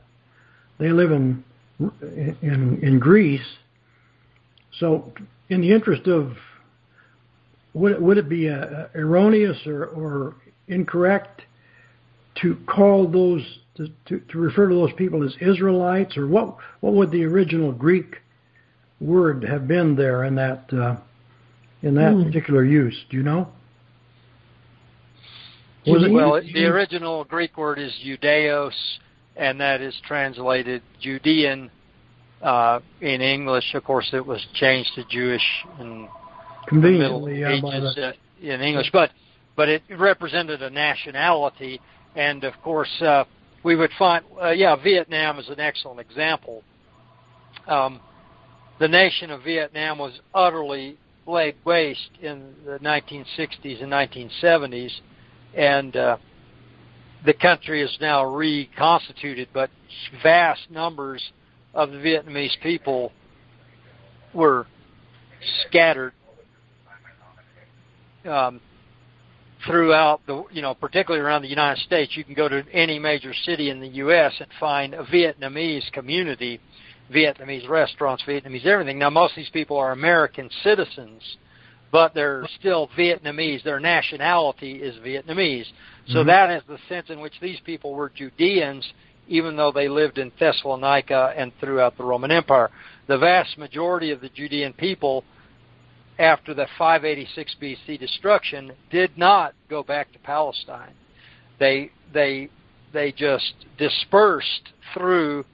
they 0.79 0.91
live 0.91 1.11
in 1.11 1.45
in 1.79 2.79
in 2.83 2.99
Greece. 2.99 3.41
So, 4.79 5.13
in 5.49 5.61
the 5.61 5.73
interest 5.73 6.07
of 6.07 6.33
would 7.75 8.01
would 8.01 8.19
it 8.19 8.29
be 8.29 8.49
uh, 8.49 8.87
erroneous 8.95 9.59
or, 9.67 9.87
or 9.87 10.37
incorrect 10.69 11.43
to 12.41 12.57
call 12.67 13.09
those 13.09 13.43
to, 13.77 13.89
to, 14.07 14.21
to 14.31 14.39
refer 14.39 14.69
to 14.69 14.75
those 14.75 14.93
people 14.97 15.25
as 15.25 15.35
Israelites, 15.41 16.17
or 16.17 16.27
what 16.27 16.57
what 16.81 16.95
would 16.95 17.11
the 17.11 17.25
original 17.25 17.73
Greek 17.73 18.17
word 19.01 19.45
have 19.45 19.67
been 19.67 19.97
there 19.97 20.25
in 20.25 20.35
that 20.37 20.73
uh, 20.73 20.97
in 21.83 21.95
that 21.95 22.13
hmm. 22.13 22.25
particular 22.25 22.65
use? 22.65 22.97
Do 23.11 23.17
you 23.17 23.23
know? 23.23 23.49
Was 25.87 26.05
well, 26.11 26.37
it, 26.37 26.45
the 26.53 26.65
original 26.67 27.25
Greek 27.25 27.57
word 27.57 27.81
is 27.81 27.93
Judeos, 28.07 28.71
and 29.37 29.61
that 29.61 29.81
is 29.81 29.95
translated 30.07 30.83
Judean 31.01 31.71
uh, 32.43 32.81
in 33.01 33.21
English. 33.21 33.75
Of 33.75 33.85
course, 33.85 34.11
it 34.13 34.25
was 34.25 34.45
changed 34.55 34.91
to 34.97 35.05
Jewish 35.05 35.45
in 35.81 36.09
conveniently 36.67 37.41
the 37.41 37.49
Middle 37.49 37.73
Ages 37.73 37.99
uh, 37.99 38.13
in 38.41 38.61
English, 38.61 38.91
but 38.93 39.11
but 39.57 39.69
it 39.69 39.83
represented 39.91 40.63
a 40.63 40.71
nationality, 40.71 41.81
and 42.17 42.45
of 42.45 42.55
course, 42.63 42.91
uh, 43.03 43.25
we 43.63 43.77
would 43.77 43.91
find 43.99 44.25
uh, 44.43 44.51
yeah, 44.51 44.77
Vietnam 44.77 45.39
is 45.39 45.49
an 45.49 45.61
excellent 45.61 46.01
example. 46.01 46.63
Um, 47.67 48.01
the 48.79 48.89
nation 48.89 49.31
of 49.31 49.45
Vietnam 49.45 49.99
was 49.99 50.19
utterly 50.35 50.97
laid 51.27 51.55
waste 51.65 52.11
in 52.21 52.55
the 52.65 52.79
1960s 52.81 53.83
and 53.83 53.93
1970s, 53.93 54.91
and 55.55 55.97
uh, 55.97 56.17
the 57.25 57.35
country 57.35 57.83
is 57.83 57.97
now 58.01 58.25
reconstituted, 58.25 59.49
but 59.53 59.71
vast 60.23 60.71
numbers 60.71 61.23
of 61.75 61.91
the 61.91 61.99
Vietnamese 61.99 62.59
people 62.63 63.13
were 64.35 64.67
scattered 65.67 66.13
um, 68.29 68.61
throughout 69.67 70.21
the, 70.27 70.45
you 70.53 70.63
know, 70.63 70.75
particularly 70.75 71.25
around 71.25 71.43
the 71.43 71.49
United 71.49 71.83
States. 71.83 72.17
You 72.17 72.25
can 72.25 72.35
go 72.35 72.49
to 72.49 72.65
any 72.73 72.99
major 72.99 73.33
city 73.45 73.71
in 73.71 73.81
the 73.81 73.89
U.S. 73.89 74.33
and 74.39 74.49
find 74.59 74.95
a 74.95 75.05
Vietnamese 75.05 75.91
community 75.93 76.61
Vietnamese 77.13 77.69
restaurants, 77.69 78.23
Vietnamese 78.27 78.67
everything. 78.67 78.99
Now, 78.99 79.11
most 79.11 79.33
of 79.33 79.37
these 79.37 79.51
people 79.51 79.77
are 79.77 79.93
American 79.93 80.49
citizens, 80.63 81.23
but 81.93 82.15
they're 82.15 82.49
still 82.59 82.89
Vietnamese. 82.99 83.63
Their 83.63 83.79
nationality 83.79 84.73
is 84.73 84.97
Vietnamese. 84.97 85.67
So 86.09 86.17
mm-hmm. 86.17 86.29
that 86.29 86.51
is 86.51 86.63
the 86.67 86.79
sense 86.89 87.11
in 87.11 87.21
which 87.21 87.35
these 87.41 87.61
people 87.65 87.95
were 87.95 88.11
Judeans, 88.11 88.91
even 89.29 89.57
though 89.57 89.71
they 89.71 89.89
lived 89.89 90.19
in 90.19 90.33
Thessalonica 90.41 91.35
and 91.37 91.53
throughout 91.61 91.97
the 91.99 92.05
Roman 92.05 92.33
Empire. 92.33 92.71
The 93.07 93.19
vast 93.19 93.59
majority 93.59 94.11
of 94.11 94.23
the 94.23 94.31
Judean 94.31 94.73
people, 94.73 95.23
after 96.19 96.55
the 96.55 96.67
586 96.79 97.57
BC 97.61 98.01
destruction, 98.01 98.73
did 98.91 99.17
not 99.19 99.55
go 99.69 99.83
back 99.83 100.11
to 100.13 100.19
Palestine. 100.21 100.95
They 101.61 101.91
they 102.13 102.49
they 102.93 103.13
just 103.13 103.55
dispersed 103.79 104.73
through 104.95 105.45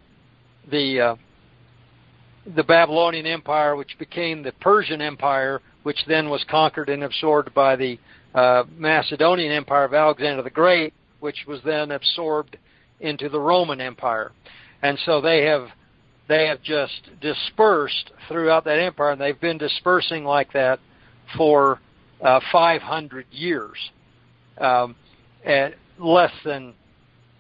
the 0.71 1.01
uh, 1.01 1.17
the 2.55 2.63
Babylonian 2.63 3.27
Empire, 3.27 3.77
which 3.77 3.99
became 3.99 4.43
the 4.43 4.53
Persian 4.53 5.03
Empire, 5.03 5.61
which 5.89 6.05
then 6.07 6.29
was 6.29 6.45
conquered 6.51 6.91
and 6.91 7.03
absorbed 7.03 7.55
by 7.55 7.75
the 7.75 7.99
uh, 8.35 8.63
Macedonian 8.77 9.51
Empire 9.51 9.85
of 9.85 9.95
Alexander 9.95 10.43
the 10.43 10.51
Great, 10.51 10.93
which 11.21 11.47
was 11.49 11.61
then 11.65 11.93
absorbed 11.93 12.59
into 13.01 13.31
the 13.31 13.41
Roman 13.41 13.81
Empire. 13.81 14.33
And 14.83 14.99
so 15.07 15.23
they 15.23 15.45
have 15.45 15.69
they 16.29 16.47
have 16.49 16.61
just 16.61 17.09
dispersed 17.23 18.11
throughout 18.29 18.65
that 18.65 18.79
empire, 18.79 19.13
and 19.13 19.19
they've 19.19 19.41
been 19.41 19.57
dispersing 19.57 20.25
like 20.25 20.53
that 20.53 20.79
for 21.39 21.81
uh, 22.21 22.41
500 22.53 23.25
years. 23.31 23.79
Um, 24.59 24.95
at 25.43 25.73
less 25.99 26.33
than 26.45 26.75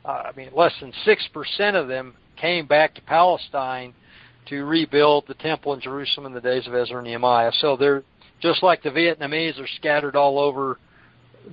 uh, 0.07 0.23
I 0.25 0.33
mean, 0.35 0.49
less 0.57 0.73
than 0.81 0.95
6% 1.07 1.75
of 1.75 1.87
them 1.87 2.15
came 2.41 2.67
back 2.67 2.95
to 2.95 3.03
Palestine 3.03 3.93
to 4.47 4.65
rebuild 4.65 5.25
the 5.29 5.35
temple 5.35 5.75
in 5.75 5.83
Jerusalem 5.83 6.25
in 6.25 6.33
the 6.33 6.41
days 6.41 6.67
of 6.67 6.75
Ezra 6.75 6.97
and 6.97 7.07
Nehemiah. 7.07 7.53
So 7.61 7.77
they're 7.77 8.05
just 8.41 8.63
like 8.63 8.83
the 8.83 8.91
Vietnamese 8.91 9.61
are 9.61 9.69
scattered 9.77 10.17
all 10.17 10.39
over, 10.39 10.79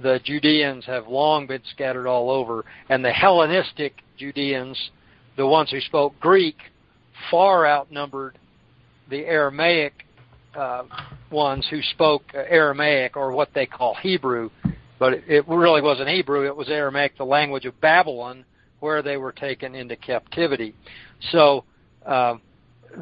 the 0.02 0.20
Judeans 0.24 0.86
have 0.86 1.08
long 1.08 1.48
been 1.48 1.62
scattered 1.72 2.08
all 2.08 2.30
over, 2.30 2.66
and 2.90 3.04
the 3.04 3.12
Hellenistic 3.12 4.02
Judeans, 4.18 4.92
the 5.38 5.48
ones 5.48 5.72
who 5.72 5.80
spoke 5.82 6.20
Greek, 6.20 6.58
far 7.32 7.66
outnumbered 7.66 8.38
the 9.10 9.26
Aramaic 9.26 10.06
uh, 10.56 10.84
ones 11.32 11.68
who 11.70 11.82
spoke 11.82 12.24
Aramaic 12.34 13.18
or 13.18 13.32
what 13.32 13.50
they 13.54 13.66
call 13.66 13.96
Hebrew, 13.96 14.50
but 15.00 15.14
it, 15.28 15.48
really 15.48 15.82
wasn't 15.82 16.10
Hebrew, 16.10 16.46
it 16.46 16.56
was 16.56 16.70
Aramaic, 16.70 17.18
the 17.18 17.26
language 17.26 17.66
of 17.66 17.80
Babylon, 17.82 18.46
where 18.80 19.02
they 19.02 19.18
were 19.18 19.32
taken 19.32 19.76
into 19.76 19.96
captivity. 19.96 20.74
So 21.32 21.66
uh, 22.06 22.36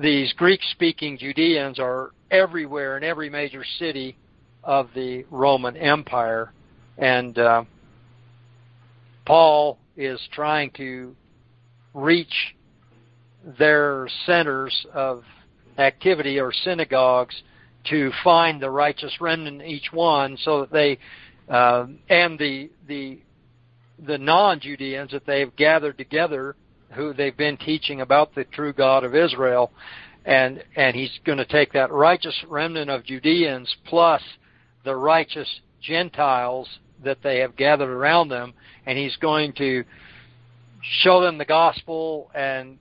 these 0.01 0.33
Greek 0.33 0.61
speaking 0.71 1.17
Judeans 1.17 1.79
are 1.79 2.11
everywhere 2.31 2.97
in 2.97 3.03
every 3.03 3.29
major 3.29 3.63
city 3.77 4.17
of 4.63 4.89
the 4.95 5.25
Roman 5.29 5.75
Empire. 5.77 6.51
And 6.97 7.37
uh, 7.37 7.63
Paul 9.25 9.77
is 9.95 10.19
trying 10.31 10.71
to 10.71 11.15
reach 11.93 12.55
their 13.59 14.07
centers 14.25 14.85
of 14.93 15.23
activity 15.77 16.39
or 16.39 16.51
synagogues 16.51 17.35
to 17.89 18.11
find 18.23 18.61
the 18.61 18.69
righteous 18.69 19.13
remnant 19.19 19.61
in 19.61 19.67
each 19.67 19.91
one 19.91 20.37
so 20.37 20.61
that 20.61 20.71
they 20.71 20.97
uh, 21.49 21.85
and 22.09 22.39
the 22.39 22.69
the 22.87 23.19
the 24.05 24.17
non-Judeans 24.17 25.11
that 25.11 25.25
they've 25.25 25.53
gathered 25.55 25.97
together 25.97 26.55
who 26.93 27.13
they've 27.13 27.35
been 27.35 27.57
teaching 27.57 28.01
about 28.01 28.33
the 28.35 28.43
true 28.45 28.73
God 28.73 29.03
of 29.03 29.15
Israel 29.15 29.71
and 30.25 30.63
and 30.75 30.95
he's 30.95 31.11
going 31.25 31.37
to 31.37 31.45
take 31.45 31.73
that 31.73 31.91
righteous 31.91 32.35
remnant 32.47 32.89
of 32.89 33.03
Judeans 33.03 33.73
plus 33.85 34.21
the 34.85 34.95
righteous 34.95 35.49
Gentiles 35.81 36.67
that 37.03 37.17
they 37.21 37.39
have 37.39 37.55
gathered 37.57 37.89
around 37.89 38.29
them 38.29 38.53
and 38.85 38.97
he's 38.97 39.15
going 39.17 39.53
to 39.53 39.83
show 41.01 41.21
them 41.21 41.37
the 41.37 41.45
gospel 41.45 42.29
and 42.33 42.77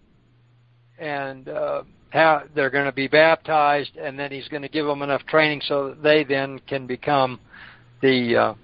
and 0.99 1.49
uh, 1.49 1.83
how 2.11 2.43
they're 2.55 2.71
going 2.71 2.85
to 2.85 2.93
be 2.93 3.09
baptized, 3.09 3.97
and 3.97 4.19
then 4.19 4.31
he's 4.31 4.47
going 4.49 4.63
to 4.63 4.69
give 4.69 4.87
them 4.87 5.03
enough 5.03 5.25
training 5.27 5.63
so 5.67 5.89
that 5.89 6.03
they 6.03 6.25
then 6.25 6.61
can 6.69 6.87
become 6.87 7.41
the 8.03 8.37
uh, 8.37 8.55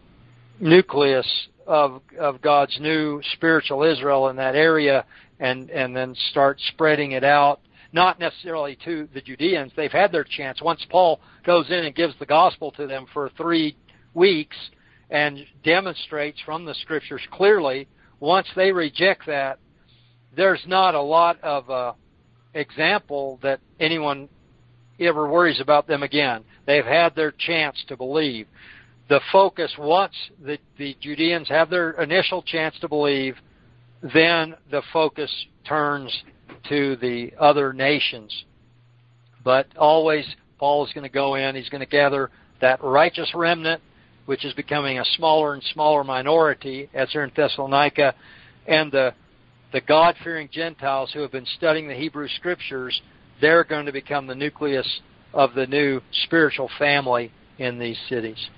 nucleus 0.60 1.48
of 1.66 2.02
of 2.18 2.40
God's 2.42 2.76
new 2.80 3.20
spiritual 3.32 3.82
Israel 3.82 4.28
in 4.28 4.36
that 4.36 4.54
area, 4.54 5.04
and 5.40 5.70
and 5.70 5.96
then 5.96 6.14
start 6.30 6.60
spreading 6.68 7.12
it 7.12 7.24
out. 7.24 7.60
Not 7.92 8.20
necessarily 8.20 8.76
to 8.84 9.08
the 9.14 9.20
Judeans; 9.20 9.72
they've 9.76 9.90
had 9.90 10.12
their 10.12 10.24
chance. 10.24 10.60
Once 10.60 10.84
Paul 10.90 11.20
goes 11.44 11.70
in 11.70 11.84
and 11.84 11.94
gives 11.94 12.14
the 12.18 12.26
gospel 12.26 12.70
to 12.72 12.86
them 12.86 13.06
for 13.12 13.30
three 13.36 13.76
weeks 14.14 14.56
and 15.10 15.38
demonstrates 15.64 16.38
from 16.44 16.64
the 16.64 16.74
scriptures 16.74 17.22
clearly, 17.30 17.88
once 18.20 18.46
they 18.54 18.72
reject 18.72 19.26
that, 19.26 19.58
there's 20.36 20.62
not 20.66 20.94
a 20.94 21.00
lot 21.00 21.40
of 21.42 21.70
uh, 21.70 21.92
example 22.54 23.38
that 23.42 23.60
anyone 23.80 24.28
ever 25.00 25.28
worries 25.28 25.60
about 25.60 25.86
them 25.86 26.02
again. 26.02 26.44
They've 26.66 26.84
had 26.84 27.14
their 27.14 27.32
chance 27.32 27.82
to 27.88 27.96
believe. 27.96 28.46
The 29.08 29.20
focus, 29.32 29.72
once 29.78 30.14
the, 30.44 30.58
the 30.76 30.96
Judeans 31.00 31.48
have 31.48 31.70
their 31.70 31.92
initial 31.92 32.42
chance 32.42 32.78
to 32.80 32.88
believe, 32.88 33.36
then 34.02 34.54
the 34.70 34.82
focus 34.92 35.30
turns 35.66 36.12
to 36.68 36.96
the 36.96 37.32
other 37.38 37.72
nations. 37.72 38.44
But 39.44 39.66
always, 39.76 40.24
Paul 40.58 40.86
is 40.86 40.92
going 40.92 41.04
to 41.04 41.12
go 41.12 41.34
in, 41.34 41.54
he's 41.54 41.68
going 41.68 41.80
to 41.80 41.86
gather 41.86 42.30
that 42.60 42.82
righteous 42.82 43.30
remnant, 43.34 43.80
which 44.26 44.44
is 44.44 44.52
becoming 44.54 44.98
a 44.98 45.04
smaller 45.16 45.54
and 45.54 45.62
smaller 45.72 46.04
minority 46.04 46.88
as 46.94 47.08
they're 47.12 47.24
in 47.24 47.32
Thessalonica, 47.34 48.14
and 48.66 48.92
the 48.92 49.14
the 49.72 49.80
God 49.82 50.14
fearing 50.24 50.48
Gentiles 50.50 51.10
who 51.12 51.20
have 51.20 51.32
been 51.32 51.46
studying 51.56 51.88
the 51.88 51.94
Hebrew 51.94 52.28
Scriptures, 52.36 53.00
they're 53.40 53.64
going 53.64 53.86
to 53.86 53.92
become 53.92 54.26
the 54.26 54.34
nucleus 54.34 55.00
of 55.34 55.54
the 55.54 55.66
new 55.66 56.00
spiritual 56.24 56.70
family 56.78 57.32
in 57.58 57.78
these 57.78 57.98
cities. 58.08 58.48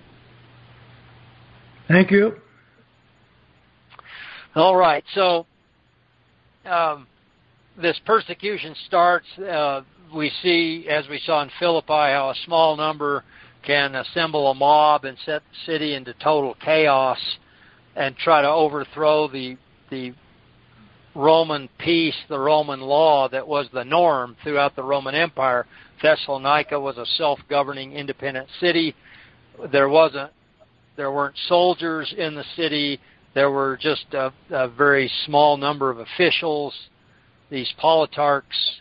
Thank 1.88 2.10
you. 2.12 2.36
All 4.56 4.74
right, 4.74 5.04
so 5.14 5.46
um, 6.64 7.06
this 7.80 8.00
persecution 8.04 8.74
starts. 8.88 9.26
Uh, 9.38 9.82
we 10.12 10.32
see, 10.42 10.88
as 10.90 11.08
we 11.08 11.20
saw 11.24 11.42
in 11.42 11.50
Philippi, 11.60 11.86
how 11.86 12.30
a 12.30 12.44
small 12.46 12.76
number 12.76 13.22
can 13.64 13.94
assemble 13.94 14.50
a 14.50 14.54
mob 14.54 15.04
and 15.04 15.16
set 15.24 15.42
the 15.42 15.72
city 15.72 15.94
into 15.94 16.14
total 16.14 16.56
chaos 16.64 17.18
and 17.94 18.16
try 18.16 18.42
to 18.42 18.48
overthrow 18.48 19.28
the 19.28 19.56
the 19.88 20.12
Roman 21.14 21.68
peace, 21.78 22.16
the 22.28 22.38
Roman 22.38 22.80
law 22.80 23.28
that 23.28 23.46
was 23.46 23.68
the 23.72 23.84
norm 23.84 24.36
throughout 24.42 24.74
the 24.74 24.82
Roman 24.82 25.14
Empire. 25.14 25.66
Thessalonica 26.02 26.78
was 26.78 26.98
a 26.98 27.06
self-governing 27.06 27.92
independent 27.92 28.48
city. 28.58 28.96
There 29.70 29.88
wasn't 29.88 30.32
there 30.96 31.12
weren't 31.12 31.36
soldiers 31.46 32.12
in 32.18 32.34
the 32.34 32.44
city. 32.56 33.00
There 33.34 33.50
were 33.50 33.78
just 33.80 34.06
a, 34.12 34.32
a 34.50 34.68
very 34.68 35.10
small 35.26 35.56
number 35.56 35.90
of 35.90 35.98
officials, 35.98 36.74
these 37.50 37.72
politarchs, 37.82 38.80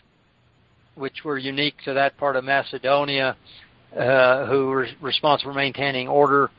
which 0.94 1.24
were 1.24 1.38
unique 1.38 1.76
to 1.84 1.94
that 1.94 2.16
part 2.16 2.36
of 2.36 2.44
Macedonia, 2.44 3.36
uh, 3.96 4.46
who 4.46 4.66
were 4.66 4.86
responsible 5.00 5.52
for 5.52 5.56
maintaining 5.56 6.08
order 6.08 6.50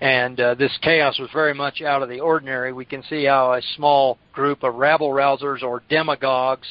and 0.00 0.38
uh, 0.38 0.54
this 0.54 0.76
chaos 0.82 1.18
was 1.18 1.28
very 1.32 1.54
much 1.54 1.82
out 1.82 2.02
of 2.02 2.08
the 2.08 2.20
ordinary. 2.20 2.72
We 2.72 2.84
can 2.84 3.02
see 3.04 3.24
how 3.24 3.52
a 3.52 3.62
small 3.76 4.18
group 4.32 4.62
of 4.62 4.76
rabble 4.76 5.10
rousers 5.10 5.62
or 5.62 5.82
demagogues, 5.88 6.68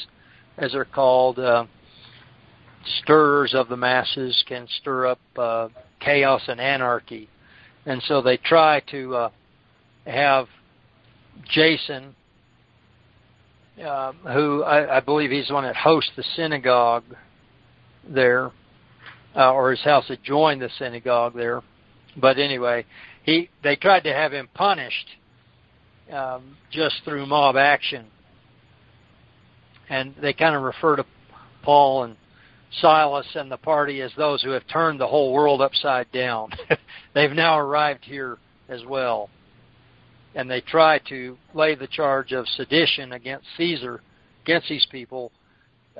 as 0.56 0.72
they're 0.72 0.86
called, 0.86 1.38
uh, 1.38 1.66
stirrers 3.02 3.54
of 3.54 3.68
the 3.68 3.76
masses, 3.76 4.42
can 4.48 4.66
stir 4.80 5.08
up 5.08 5.20
uh, 5.36 5.68
chaos 6.00 6.42
and 6.48 6.58
anarchy. 6.58 7.28
And 7.84 8.02
so 8.04 8.22
they 8.22 8.38
try 8.38 8.80
to 8.90 9.14
uh, 9.14 9.30
have 10.08 10.46
Jason, 11.48 12.14
uh, 13.82 14.12
who 14.32 14.62
I, 14.62 14.98
I 14.98 15.00
believe 15.00 15.30
he's 15.30 15.48
the 15.48 15.54
one 15.54 15.64
that 15.64 15.76
hosts 15.76 16.10
the 16.16 16.24
synagogue 16.34 17.04
there, 18.08 18.50
uh, 19.36 19.52
or 19.52 19.70
his 19.70 19.80
house 19.80 20.04
adjoined 20.08 20.62
the 20.62 20.70
synagogue 20.78 21.34
there. 21.34 21.62
But 22.16 22.38
anyway, 22.38 22.86
he 23.22 23.50
they 23.62 23.76
tried 23.76 24.04
to 24.04 24.12
have 24.12 24.32
him 24.32 24.48
punished 24.54 25.06
um, 26.12 26.56
just 26.70 26.96
through 27.04 27.26
mob 27.26 27.56
action, 27.56 28.06
and 29.88 30.14
they 30.20 30.32
kind 30.32 30.56
of 30.56 30.62
refer 30.62 30.96
to 30.96 31.06
Paul 31.62 32.04
and 32.04 32.16
Silas 32.80 33.26
and 33.34 33.50
the 33.50 33.56
party 33.56 34.00
as 34.02 34.10
those 34.16 34.42
who 34.42 34.50
have 34.50 34.66
turned 34.68 35.00
the 35.00 35.06
whole 35.06 35.32
world 35.32 35.60
upside 35.60 36.10
down. 36.12 36.50
They've 37.14 37.32
now 37.32 37.58
arrived 37.58 38.04
here 38.04 38.38
as 38.68 38.84
well, 38.84 39.30
and 40.38 40.48
they 40.48 40.60
try 40.60 41.00
to 41.08 41.36
lay 41.52 41.74
the 41.74 41.88
charge 41.88 42.30
of 42.32 42.46
sedition 42.46 43.10
against 43.10 43.44
Caesar, 43.56 44.00
against 44.44 44.68
these 44.68 44.86
people. 44.88 45.32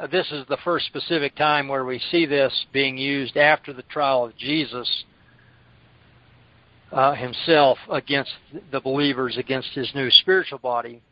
Uh, 0.00 0.06
this 0.06 0.30
is 0.30 0.46
the 0.48 0.56
first 0.62 0.86
specific 0.86 1.34
time 1.34 1.66
where 1.66 1.84
we 1.84 2.00
see 2.12 2.24
this 2.24 2.52
being 2.72 2.96
used 2.96 3.36
after 3.36 3.72
the 3.72 3.82
trial 3.82 4.24
of 4.24 4.36
Jesus 4.36 5.04
uh, 6.92 7.14
himself 7.14 7.78
against 7.90 8.30
the 8.70 8.80
believers, 8.80 9.36
against 9.36 9.70
his 9.70 9.90
new 9.92 10.08
spiritual 10.08 10.60
body 10.60 11.02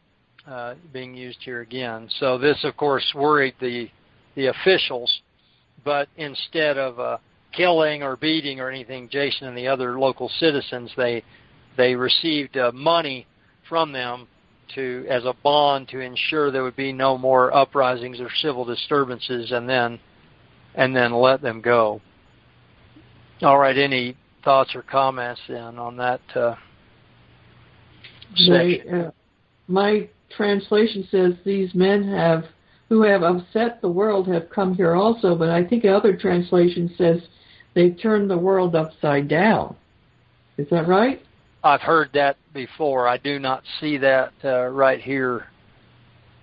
uh, 0.46 0.74
being 0.92 1.12
used 1.12 1.38
here 1.40 1.62
again. 1.62 2.08
So 2.20 2.38
this, 2.38 2.62
of 2.62 2.76
course, 2.76 3.12
worried 3.12 3.56
the 3.60 3.88
the 4.36 4.46
officials, 4.46 5.22
but 5.84 6.08
instead 6.16 6.78
of 6.78 7.00
uh, 7.00 7.18
killing 7.52 8.04
or 8.04 8.16
beating 8.16 8.60
or 8.60 8.70
anything, 8.70 9.08
Jason 9.08 9.48
and 9.48 9.58
the 9.58 9.66
other 9.66 9.98
local 9.98 10.28
citizens 10.38 10.92
they 10.96 11.24
they 11.76 11.94
received 11.94 12.56
uh, 12.56 12.72
money 12.72 13.26
from 13.68 13.92
them 13.92 14.28
to 14.74 15.06
as 15.08 15.24
a 15.24 15.34
bond 15.42 15.88
to 15.88 16.00
ensure 16.00 16.50
there 16.50 16.62
would 16.64 16.76
be 16.76 16.92
no 16.92 17.16
more 17.16 17.54
uprisings 17.54 18.20
or 18.20 18.28
civil 18.42 18.64
disturbances, 18.64 19.52
and 19.52 19.68
then 19.68 19.98
and 20.74 20.94
then 20.94 21.12
let 21.12 21.40
them 21.40 21.60
go. 21.60 22.00
All 23.42 23.58
right, 23.58 23.76
any 23.76 24.16
thoughts 24.44 24.74
or 24.74 24.82
comments 24.82 25.40
then 25.48 25.78
on 25.78 25.96
that 25.96 26.20
uh, 26.34 26.54
they, 28.48 28.82
uh, 28.92 29.10
my 29.68 30.08
translation 30.36 31.06
says 31.10 31.34
these 31.44 31.74
men 31.74 32.08
have 32.08 32.44
who 32.88 33.02
have 33.02 33.22
upset 33.22 33.80
the 33.80 33.88
world 33.88 34.28
have 34.28 34.48
come 34.48 34.74
here 34.74 34.94
also, 34.94 35.34
but 35.34 35.50
I 35.50 35.64
think 35.64 35.84
other 35.84 36.16
translation 36.16 36.94
says 36.96 37.20
they've 37.74 37.98
turned 38.00 38.30
the 38.30 38.38
world 38.38 38.76
upside 38.76 39.26
down. 39.26 39.74
Is 40.56 40.68
that 40.70 40.86
right? 40.86 41.20
I've 41.66 41.82
heard 41.82 42.10
that 42.14 42.36
before. 42.54 43.08
I 43.08 43.18
do 43.18 43.38
not 43.38 43.62
see 43.80 43.98
that 43.98 44.32
uh, 44.44 44.66
right 44.66 45.00
here 45.00 45.46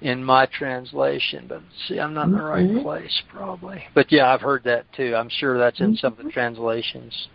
in 0.02 0.24
my 0.24 0.46
translation, 0.46 1.46
but 1.48 1.62
see, 1.88 1.98
I'm 2.00 2.14
not 2.14 2.28
in 2.28 2.34
the 2.34 2.44
right 2.44 2.70
Okay. 2.70 2.82
place 2.82 3.22
probably. 3.30 3.86
But 3.96 4.12
yeah, 4.12 4.34
I've 4.34 4.42
heard 4.42 4.64
that 4.66 4.92
too. 4.94 5.16
I'm 5.16 5.30
sure 5.30 5.58
that's 5.58 5.80
in 5.80 5.96
some 5.96 6.14
of 6.14 6.18
the 6.18 6.26
Mhm. 6.26 6.34
translations. 6.34 7.30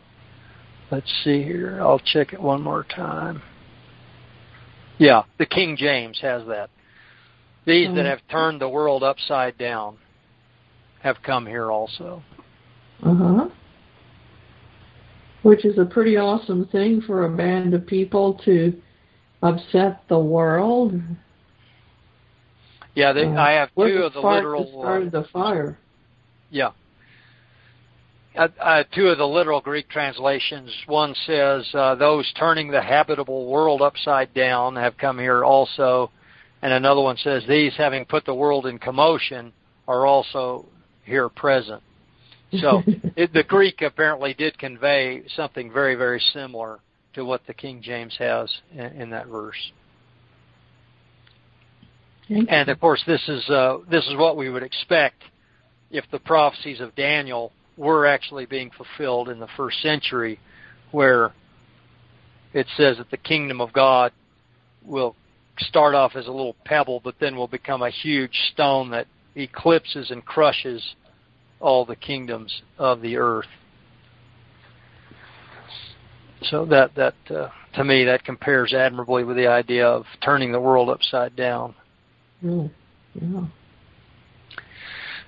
Let's 0.90 1.10
see 1.24 1.42
here. 1.42 1.78
I'll 1.80 1.98
check 1.98 2.32
it 2.32 2.40
one 2.40 2.62
more 2.62 2.84
time. 2.84 3.42
Yeah, 4.98 5.22
the 5.38 5.46
King 5.46 5.76
James 5.76 6.20
has 6.20 6.44
that. 6.46 6.70
These 7.64 7.94
that 7.94 8.04
Mm. 8.04 8.10
have 8.10 8.26
turned 8.28 8.60
the 8.60 8.68
world 8.68 9.02
upside 9.02 9.56
down 9.58 9.98
have 11.00 11.22
come 11.22 11.46
here 11.46 11.70
also. 11.70 12.22
Uh 13.02 13.14
huh. 13.14 13.48
Which 15.48 15.64
is 15.64 15.78
a 15.78 15.86
pretty 15.86 16.18
awesome 16.18 16.66
thing 16.66 17.00
for 17.00 17.24
a 17.24 17.30
band 17.30 17.72
of 17.72 17.86
people 17.86 18.34
to 18.44 18.78
upset 19.42 20.02
the 20.06 20.18
world. 20.18 20.92
Yeah, 22.94 23.14
they, 23.14 23.24
Uh, 23.24 23.40
I 23.40 23.52
have 23.52 23.70
two 23.74 24.02
of 24.02 24.12
the 24.12 24.20
literal. 24.20 24.66
started 24.66 25.10
the 25.10 25.24
fire. 25.24 25.78
Yeah. 26.50 26.72
Uh, 28.36 28.48
uh, 28.60 28.84
two 28.92 29.08
of 29.08 29.16
the 29.16 29.26
literal 29.26 29.62
Greek 29.62 29.88
translations. 29.88 30.70
One 30.86 31.14
says, 31.14 31.74
uh, 31.74 31.94
"Those 31.94 32.30
turning 32.34 32.68
the 32.68 32.82
habitable 32.82 33.46
world 33.46 33.80
upside 33.80 34.34
down 34.34 34.76
have 34.76 34.98
come 34.98 35.18
here 35.18 35.46
also," 35.46 36.10
and 36.60 36.74
another 36.74 37.00
one 37.00 37.16
says, 37.16 37.46
"These 37.46 37.74
having 37.74 38.04
put 38.04 38.26
the 38.26 38.34
world 38.34 38.66
in 38.66 38.78
commotion 38.78 39.54
are 39.86 40.04
also 40.04 40.66
here 41.04 41.30
present." 41.30 41.82
So 42.60 42.82
it, 43.16 43.32
the 43.32 43.42
Greek 43.42 43.82
apparently 43.82 44.34
did 44.34 44.58
convey 44.58 45.22
something 45.36 45.72
very, 45.72 45.94
very 45.94 46.20
similar 46.32 46.80
to 47.14 47.24
what 47.24 47.46
the 47.46 47.54
King 47.54 47.82
James 47.82 48.14
has 48.18 48.50
in, 48.72 48.80
in 48.80 49.10
that 49.10 49.26
verse. 49.26 49.72
And 52.30 52.68
of 52.68 52.78
course, 52.78 53.02
this 53.06 53.26
is 53.26 53.48
uh, 53.48 53.78
this 53.90 54.06
is 54.06 54.14
what 54.14 54.36
we 54.36 54.50
would 54.50 54.62
expect 54.62 55.22
if 55.90 56.04
the 56.12 56.18
prophecies 56.18 56.80
of 56.80 56.94
Daniel 56.94 57.52
were 57.78 58.06
actually 58.06 58.44
being 58.44 58.70
fulfilled 58.70 59.30
in 59.30 59.38
the 59.38 59.48
first 59.56 59.80
century, 59.80 60.38
where 60.90 61.32
it 62.52 62.66
says 62.76 62.98
that 62.98 63.10
the 63.10 63.16
kingdom 63.16 63.62
of 63.62 63.72
God 63.72 64.12
will 64.84 65.16
start 65.58 65.94
off 65.94 66.16
as 66.16 66.26
a 66.26 66.30
little 66.30 66.56
pebble, 66.64 67.00
but 67.02 67.14
then 67.18 67.34
will 67.34 67.48
become 67.48 67.82
a 67.82 67.90
huge 67.90 68.36
stone 68.52 68.90
that 68.90 69.06
eclipses 69.34 70.10
and 70.10 70.24
crushes 70.24 70.82
all 71.60 71.84
the 71.84 71.96
kingdoms 71.96 72.62
of 72.78 73.00
the 73.00 73.16
earth. 73.16 73.46
So 76.42 76.64
that 76.66 76.94
that 76.94 77.14
uh, 77.30 77.48
to 77.74 77.84
me 77.84 78.04
that 78.04 78.24
compares 78.24 78.72
admirably 78.72 79.24
with 79.24 79.36
the 79.36 79.48
idea 79.48 79.86
of 79.86 80.04
turning 80.22 80.52
the 80.52 80.60
world 80.60 80.88
upside 80.88 81.34
down. 81.34 81.74
Yeah. 82.40 82.68
yeah. 83.20 83.44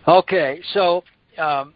Okay, 0.07 0.61
so 0.73 1.05
um, 1.37 1.75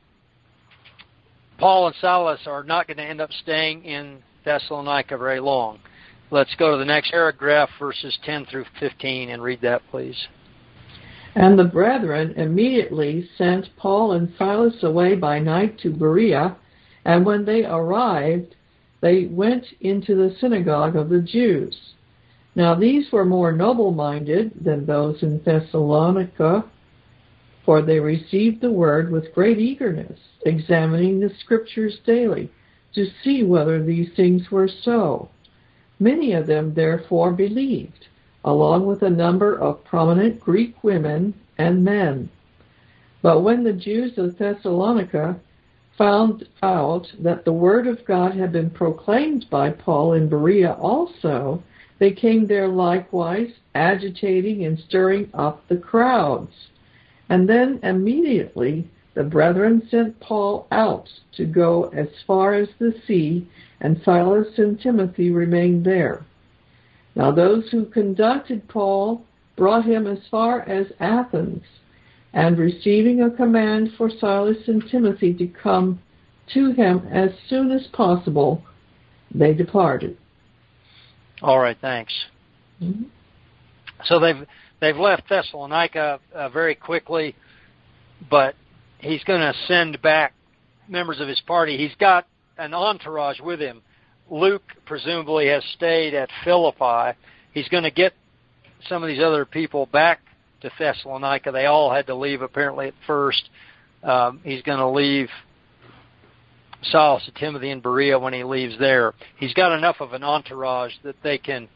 Paul 1.59 1.89
and 1.89 1.97
Silas 2.01 2.41
are 2.47 2.65
not 2.65 2.87
going 2.87 2.97
to 2.97 3.05
end 3.05 3.21
up 3.21 3.31
staying 3.43 3.85
in 3.85 4.23
Thessalonica 4.45 5.19
very 5.19 5.41
long. 5.41 5.79
Let's 6.31 6.55
go 6.57 6.73
to 6.73 6.79
the 6.79 6.85
next 6.85 7.11
paragraph, 7.11 7.69
verses 7.79 8.17
10 8.25 8.47
through 8.47 8.65
15, 8.81 9.31
and 9.31 9.43
read 9.43 9.61
that, 9.61 9.83
please. 9.91 10.17
And 11.37 11.59
the 11.59 11.65
brethren 11.65 12.35
immediately 12.37 13.29
sent 13.37 13.75
Paul 13.77 14.13
and 14.13 14.33
Silas 14.39 14.83
away 14.85 15.17
by 15.17 15.41
night 15.41 15.79
to 15.79 15.91
Berea, 15.91 16.57
and 17.05 17.27
when 17.27 17.45
they 17.45 17.65
arrived, 17.65 18.55
they 19.01 19.27
went 19.27 19.67
into 19.81 20.15
the 20.15 20.35
synagogue 20.41 20.95
of 20.95 21.09
the 21.09 21.21
Jews. 21.21 21.95
Now 22.55 22.75
these 22.75 23.11
were 23.11 23.25
more 23.25 23.51
noble 23.51 23.91
minded 23.91 24.53
than 24.65 24.87
those 24.87 25.23
in 25.23 25.43
Thessalonica, 25.43 26.65
for 27.65 27.83
they 27.83 27.99
received 27.99 28.61
the 28.61 28.71
word 28.71 29.11
with 29.11 29.35
great 29.35 29.59
eagerness, 29.59 30.21
examining 30.47 31.19
the 31.19 31.35
scriptures 31.41 31.99
daily, 32.07 32.51
to 32.95 33.11
see 33.25 33.43
whether 33.43 33.83
these 33.83 34.11
things 34.15 34.53
were 34.53 34.69
so. 34.69 35.31
Many 35.99 36.33
of 36.33 36.47
them 36.47 36.75
therefore 36.75 37.33
believed 37.33 38.07
along 38.45 38.87
with 38.87 39.03
a 39.03 39.11
number 39.11 39.59
of 39.59 39.85
prominent 39.85 40.39
Greek 40.39 40.85
women 40.85 41.35
and 41.59 41.85
men. 41.85 42.29
But 43.23 43.41
when 43.41 43.65
the 43.65 43.73
Jews 43.73 44.19
of 44.19 44.37
Thessalonica 44.37 45.41
found 45.97 46.47
out 46.63 47.11
that 47.21 47.45
the 47.45 47.53
word 47.53 47.87
of 47.87 48.05
God 48.05 48.35
had 48.35 48.53
been 48.53 48.71
proclaimed 48.71 49.47
by 49.49 49.71
Paul 49.71 50.13
in 50.13 50.29
Berea 50.29 50.73
also, 50.75 51.63
they 51.99 52.11
came 52.11 52.47
there 52.47 52.69
likewise, 52.69 53.53
agitating 53.75 54.65
and 54.65 54.79
stirring 54.79 55.31
up 55.33 55.67
the 55.69 55.77
crowds. 55.77 56.53
And 57.29 57.49
then 57.49 57.81
immediately 57.83 58.89
the 59.15 59.25
brethren 59.25 59.87
sent 59.91 60.19
Paul 60.21 60.67
out 60.73 61.09
to 61.37 61.45
go 61.45 61.85
as 61.95 62.09
far 62.27 62.55
as 62.55 62.69
the 62.79 62.95
sea, 63.07 63.49
and 63.81 64.03
Silas 64.03 64.59
and 64.59 64.79
Timothy 64.79 65.31
remained 65.31 65.85
there. 65.85 66.25
Now 67.15 67.31
those 67.31 67.69
who 67.71 67.87
conducted 67.87 68.69
Paul 68.69 69.25
brought 69.57 69.85
him 69.85 70.07
as 70.07 70.19
far 70.31 70.63
as 70.63 70.87
Athens, 70.99 71.63
and 72.33 72.59
receiving 72.59 73.23
a 73.23 73.31
command 73.31 73.93
for 73.97 74.11
Silas 74.11 74.57
and 74.67 74.83
Timothy 74.91 75.33
to 75.35 75.47
come 75.47 76.01
to 76.53 76.73
him 76.73 77.07
as 77.11 77.31
soon 77.49 77.71
as 77.71 77.87
possible, 77.93 78.63
they 79.33 79.55
departed. 79.55 80.17
All 81.43 81.59
right, 81.59 81.77
thanks. 81.81 82.13
Mhm. 82.83 83.07
So 84.07 84.19
they've 84.19 84.47
they've 84.81 84.97
left 84.97 85.29
Thessalonica 85.29 86.21
uh, 86.35 86.49
very 86.49 86.75
quickly, 86.75 87.37
but 88.29 88.57
he's 88.99 89.23
going 89.25 89.41
to 89.41 89.55
send 89.67 90.03
back 90.03 90.35
members 90.89 91.21
of 91.21 91.29
his 91.29 91.41
party. 91.41 91.77
He's 91.77 91.95
got 91.97 92.27
an 92.59 92.75
entourage 92.75 93.41
with 93.41 93.61
him. 93.61 93.83
Luke 94.31 94.63
presumably 94.87 95.49
has 95.49 95.63
stayed 95.75 96.15
at 96.15 96.31
Philippi. 96.45 97.17
He's 97.53 97.69
going 97.69 97.85
to 97.85 97.91
get 97.91 98.13
some 98.89 99.03
of 99.03 99.09
these 99.09 99.23
other 99.23 99.45
people 99.45 99.87
back 99.87 100.21
to 100.63 100.71
Thessalonica. 100.79 101.53
They 101.53 101.67
all 101.67 101.93
had 101.93 102.07
to 102.07 102.15
leave 102.15 102.43
apparently 102.43 102.89
at 102.89 102.95
first. 103.07 103.49
Um, 104.03 104.41
he's 104.43 104.63
going 104.63 104.79
to 104.79 104.89
leave 104.89 105.29
Silas 106.83 107.23
and 107.27 107.35
Timothy 107.37 107.71
in 107.71 107.81
Berea 107.81 108.19
when 108.19 108.33
he 108.33 108.45
leaves 108.45 108.79
there. 108.79 109.15
He's 109.39 109.55
got 109.55 109.77
enough 109.77 109.97
of 110.01 110.13
an 110.13 110.23
entourage 110.23 110.93
that 111.03 111.17
they 111.23 111.39
can 111.39 111.69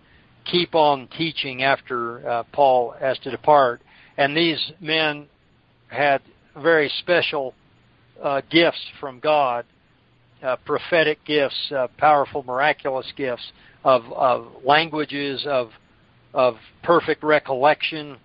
keep 0.44 0.74
on 0.74 1.08
teaching 1.16 1.62
after 1.62 2.28
uh, 2.28 2.42
Paul 2.52 2.94
has 2.98 3.18
to 3.20 3.30
depart. 3.30 3.80
And 4.16 4.36
these 4.36 4.72
men 4.80 5.26
had 5.88 6.22
very 6.56 6.90
special 7.00 7.54
uh, 8.22 8.42
gifts 8.50 8.84
from 9.00 9.20
God, 9.20 9.64
uh, 10.42 10.56
prophetic 10.64 11.24
gifts, 11.24 11.72
uh, 11.72 11.88
powerful, 11.98 12.42
miraculous 12.44 13.12
gifts 13.16 13.52
of, 13.84 14.04
of 14.12 14.46
languages, 14.64 15.44
of 15.46 15.70
of 16.34 16.56
perfect 16.82 17.22
recollection 17.22 18.16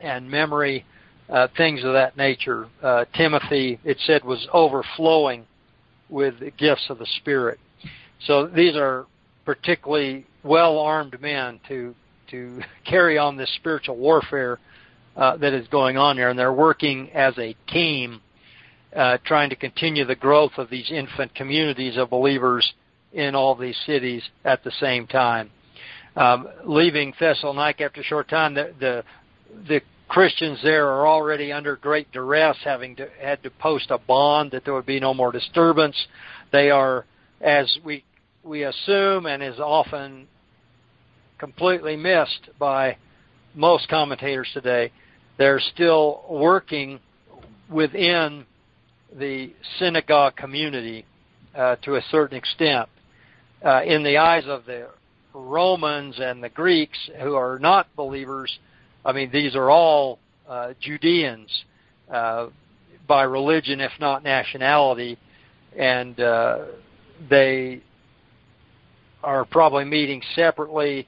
and 0.00 0.30
memory, 0.30 0.84
uh, 1.30 1.48
things 1.56 1.84
of 1.84 1.92
that 1.92 2.16
nature. 2.16 2.68
Uh, 2.82 3.04
Timothy, 3.14 3.78
it 3.84 3.98
said, 4.04 4.24
was 4.24 4.46
overflowing 4.52 5.46
with 6.08 6.40
the 6.40 6.50
gifts 6.50 6.86
of 6.90 6.98
the 6.98 7.06
Spirit. 7.18 7.58
So 8.26 8.46
these 8.46 8.76
are 8.76 9.06
particularly 9.44 10.26
well 10.42 10.78
armed 10.78 11.20
men 11.20 11.60
to 11.68 11.94
to 12.30 12.60
carry 12.84 13.18
on 13.18 13.36
this 13.36 13.52
spiritual 13.56 13.96
warfare 13.96 14.58
uh, 15.16 15.36
that 15.36 15.52
is 15.52 15.66
going 15.68 15.96
on 15.96 16.16
here, 16.16 16.28
and 16.28 16.38
they're 16.38 16.52
working 16.52 17.10
as 17.12 17.36
a 17.38 17.54
team, 17.68 18.20
uh, 18.94 19.18
trying 19.24 19.50
to 19.50 19.56
continue 19.56 20.04
the 20.04 20.14
growth 20.14 20.52
of 20.58 20.70
these 20.70 20.90
infant 20.90 21.34
communities 21.34 21.96
of 21.96 22.10
believers 22.10 22.72
in 23.12 23.34
all 23.34 23.54
these 23.54 23.76
cities 23.86 24.22
at 24.44 24.62
the 24.64 24.72
same 24.80 25.06
time. 25.06 25.50
Um, 26.16 26.48
leaving 26.64 27.14
Thessalonica 27.18 27.84
after 27.84 28.00
a 28.02 28.04
short 28.04 28.28
time, 28.28 28.54
the, 28.54 28.72
the 28.78 29.04
the 29.68 29.80
Christians 30.08 30.58
there 30.62 30.88
are 30.88 31.06
already 31.06 31.52
under 31.52 31.76
great 31.76 32.10
duress, 32.12 32.58
having 32.64 32.96
to, 32.96 33.08
had 33.18 33.42
to 33.44 33.50
post 33.50 33.90
a 33.90 33.96
bond 33.96 34.50
that 34.50 34.64
there 34.64 34.74
would 34.74 34.84
be 34.84 35.00
no 35.00 35.14
more 35.14 35.32
disturbance. 35.32 35.96
They 36.52 36.70
are, 36.70 37.06
as 37.40 37.78
we 37.82 38.04
we 38.44 38.64
assume, 38.64 39.24
and 39.24 39.42
is 39.42 39.58
often 39.58 40.26
completely 41.38 41.96
missed 41.96 42.50
by 42.58 42.96
most 43.54 43.88
commentators 43.88 44.48
today. 44.52 44.92
They're 45.38 45.60
still 45.60 46.24
working 46.28 47.00
within 47.70 48.44
the 49.18 49.52
synagogue 49.78 50.36
community 50.36 51.04
uh, 51.54 51.76
to 51.82 51.96
a 51.96 52.02
certain 52.10 52.36
extent. 52.36 52.88
Uh, 53.64 53.82
in 53.84 54.02
the 54.02 54.16
eyes 54.16 54.44
of 54.46 54.64
the 54.66 54.88
Romans 55.34 56.16
and 56.18 56.42
the 56.42 56.48
Greeks 56.48 56.98
who 57.20 57.34
are 57.34 57.58
not 57.58 57.86
believers, 57.96 58.58
I 59.04 59.12
mean, 59.12 59.30
these 59.32 59.54
are 59.54 59.70
all 59.70 60.18
uh, 60.48 60.72
Judeans 60.80 61.64
uh, 62.10 62.48
by 63.06 63.22
religion, 63.22 63.80
if 63.80 63.92
not 64.00 64.24
nationality, 64.24 65.18
and 65.76 66.18
uh, 66.18 66.58
they 67.30 67.82
are 69.22 69.44
probably 69.44 69.84
meeting 69.84 70.22
separately 70.34 71.06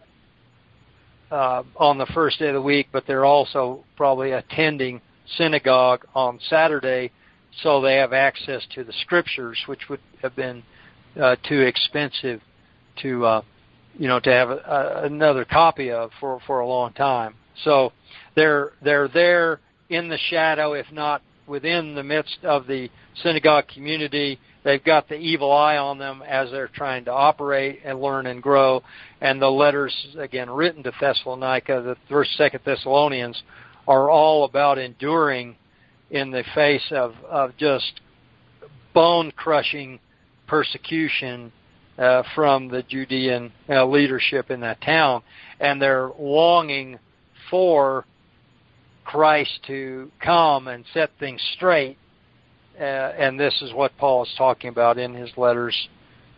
uh, 1.30 1.62
on 1.76 1.98
the 1.98 2.06
first 2.14 2.38
day 2.38 2.48
of 2.48 2.54
the 2.54 2.62
week, 2.62 2.88
but 2.92 3.04
they're 3.06 3.24
also 3.24 3.84
probably 3.96 4.32
attending 4.32 5.00
synagogue 5.36 6.04
on 6.14 6.38
Saturday, 6.48 7.10
so 7.62 7.80
they 7.80 7.96
have 7.96 8.12
access 8.12 8.62
to 8.74 8.84
the 8.84 8.92
scriptures, 9.02 9.58
which 9.66 9.88
would 9.88 10.00
have 10.22 10.34
been 10.34 10.62
uh, 11.20 11.36
too 11.48 11.60
expensive 11.60 12.40
to, 13.02 13.24
uh, 13.24 13.42
you 13.98 14.08
know, 14.08 14.20
to 14.20 14.30
have 14.30 14.50
a, 14.50 14.56
a, 14.56 15.04
another 15.04 15.44
copy 15.44 15.90
of 15.90 16.10
for 16.20 16.40
for 16.46 16.60
a 16.60 16.66
long 16.66 16.92
time. 16.92 17.34
So 17.64 17.92
they're 18.34 18.72
they're 18.82 19.08
there 19.08 19.60
in 19.88 20.08
the 20.08 20.18
shadow, 20.30 20.72
if 20.72 20.86
not 20.92 21.22
within 21.46 21.94
the 21.94 22.02
midst 22.02 22.38
of 22.42 22.66
the 22.66 22.90
synagogue 23.22 23.68
community. 23.68 24.38
They've 24.64 24.82
got 24.82 25.08
the 25.08 25.16
evil 25.16 25.52
eye 25.52 25.76
on 25.76 25.98
them 25.98 26.22
as 26.26 26.50
they're 26.50 26.68
trying 26.68 27.04
to 27.04 27.12
operate 27.12 27.80
and 27.84 28.00
learn 28.00 28.26
and 28.26 28.42
grow. 28.42 28.82
And 29.20 29.40
the 29.40 29.50
letters, 29.50 29.94
again, 30.18 30.48
written 30.48 30.82
to 30.84 30.92
Thessalonica, 30.98 31.82
the 31.82 31.96
first, 32.08 32.34
second 32.36 32.60
Thessalonians, 32.64 33.42
are 33.86 34.10
all 34.10 34.44
about 34.44 34.78
enduring 34.78 35.56
in 36.10 36.30
the 36.30 36.44
face 36.54 36.84
of, 36.90 37.14
of 37.28 37.56
just 37.56 38.00
bone 38.92 39.32
crushing 39.36 39.98
persecution 40.46 41.52
uh, 41.98 42.22
from 42.34 42.68
the 42.68 42.82
Judean 42.82 43.52
uh, 43.68 43.86
leadership 43.86 44.50
in 44.50 44.60
that 44.60 44.80
town. 44.80 45.22
And 45.60 45.80
they're 45.80 46.10
longing 46.18 46.98
for 47.50 48.04
Christ 49.04 49.60
to 49.66 50.10
come 50.20 50.68
and 50.68 50.84
set 50.92 51.10
things 51.18 51.40
straight. 51.54 51.98
Uh, 52.78 52.82
and 52.82 53.38
this 53.38 53.62
is 53.62 53.72
what 53.72 53.96
Paul 53.98 54.24
is 54.24 54.34
talking 54.36 54.70
about 54.70 54.98
in 54.98 55.14
his 55.14 55.30
letters 55.36 55.88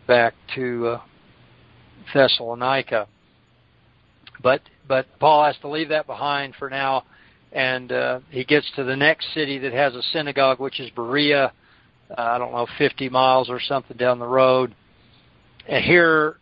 back 0.05 0.33
to 0.55 0.87
uh, 0.87 1.01
Thessalonica. 2.13 3.07
But 4.41 4.61
but 4.87 5.07
Paul 5.19 5.45
has 5.45 5.57
to 5.61 5.67
leave 5.67 5.89
that 5.89 6.07
behind 6.07 6.55
for 6.57 6.69
now, 6.69 7.03
and 7.51 7.91
uh, 7.91 8.19
he 8.29 8.43
gets 8.43 8.69
to 8.75 8.83
the 8.83 8.95
next 8.95 9.33
city 9.33 9.57
that 9.59 9.73
has 9.73 9.95
a 9.95 10.01
synagogue, 10.13 10.59
which 10.59 10.79
is 10.79 10.89
Berea. 10.91 11.51
Uh, 12.09 12.21
I 12.21 12.37
don't 12.37 12.51
know, 12.51 12.67
50 12.77 13.09
miles 13.09 13.49
or 13.49 13.59
something 13.59 13.97
down 13.97 14.19
the 14.19 14.27
road. 14.27 14.73
And 15.67 15.83
here 15.83 16.37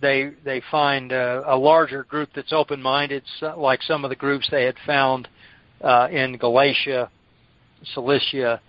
they 0.00 0.30
they 0.44 0.62
find 0.70 1.12
a, 1.12 1.42
a 1.46 1.56
larger 1.56 2.04
group 2.04 2.30
that's 2.34 2.52
open-minded, 2.52 3.24
like 3.56 3.82
some 3.82 4.04
of 4.04 4.10
the 4.10 4.16
groups 4.16 4.46
they 4.50 4.64
had 4.64 4.76
found 4.84 5.28
uh, 5.80 6.08
in 6.10 6.36
Galatia, 6.36 7.10
Cilicia, 7.94 8.60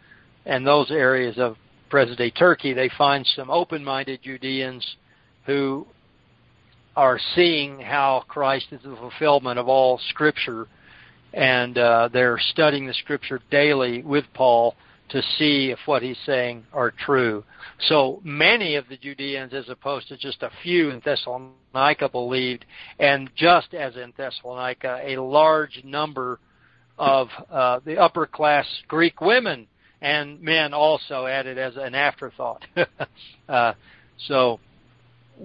and 0.45 0.65
those 0.65 0.89
areas 0.89 1.37
of 1.37 1.57
present-day 1.89 2.31
Turkey. 2.31 2.73
They 2.73 2.89
find 2.97 3.25
some 3.35 3.49
open-minded 3.49 4.21
Judeans 4.23 4.85
who 5.45 5.87
are 6.95 7.19
seeing 7.35 7.79
how 7.79 8.23
Christ 8.27 8.67
is 8.71 8.81
the 8.81 8.95
fulfillment 8.95 9.59
of 9.59 9.67
all 9.67 9.99
Scripture, 10.09 10.67
and 11.37 11.77
uh, 11.77 12.09
they're 12.11 12.39
studying 12.39 12.87
the 12.87 12.93
Scripture 12.95 13.39
daily 13.51 14.01
with 14.01 14.25
Paul 14.33 14.75
to 15.09 15.21
see 15.37 15.69
if 15.69 15.77
what 15.85 16.01
he's 16.01 16.17
saying 16.25 16.65
are 16.73 16.91
true. 16.91 17.43
So 17.87 18.19
many 18.23 18.75
of 18.75 18.89
the 18.89 18.97
Judeans, 18.97 19.53
as 19.53 19.69
opposed 19.69 20.07
to 20.07 20.17
just 20.17 20.41
a 20.41 20.49
few 20.63 20.89
in 20.89 20.99
Thessalonica, 21.05 22.09
believed, 22.09 22.65
and 22.99 23.29
just 23.35 23.75
as 23.75 23.95
in 23.95 24.13
Thessalonica, 24.17 24.99
a 25.05 25.17
large 25.17 25.83
number 25.85 26.39
of 26.97 27.27
uh, 27.51 27.81
the 27.85 27.97
upper 27.97 28.25
class 28.25 28.65
Greek 28.87 29.21
women 29.21 29.67
and 30.01 30.41
men 30.41 30.73
also 30.73 31.27
added 31.27 31.59
as 31.59 31.75
an 31.77 31.93
afterthought. 31.93 32.65
uh, 33.49 33.73
so 34.27 34.59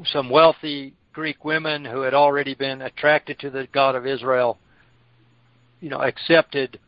some 0.06 0.30
wealthy 0.30 0.94
Greek 1.12 1.44
women 1.44 1.84
who 1.84 2.00
had 2.00 2.14
already 2.14 2.54
been 2.54 2.80
attracted 2.80 3.38
to 3.40 3.50
the 3.50 3.68
God 3.72 3.94
of 3.94 4.06
Israel, 4.06 4.56
you 5.82 5.90
know, 5.90 6.00
accepted 6.00 6.78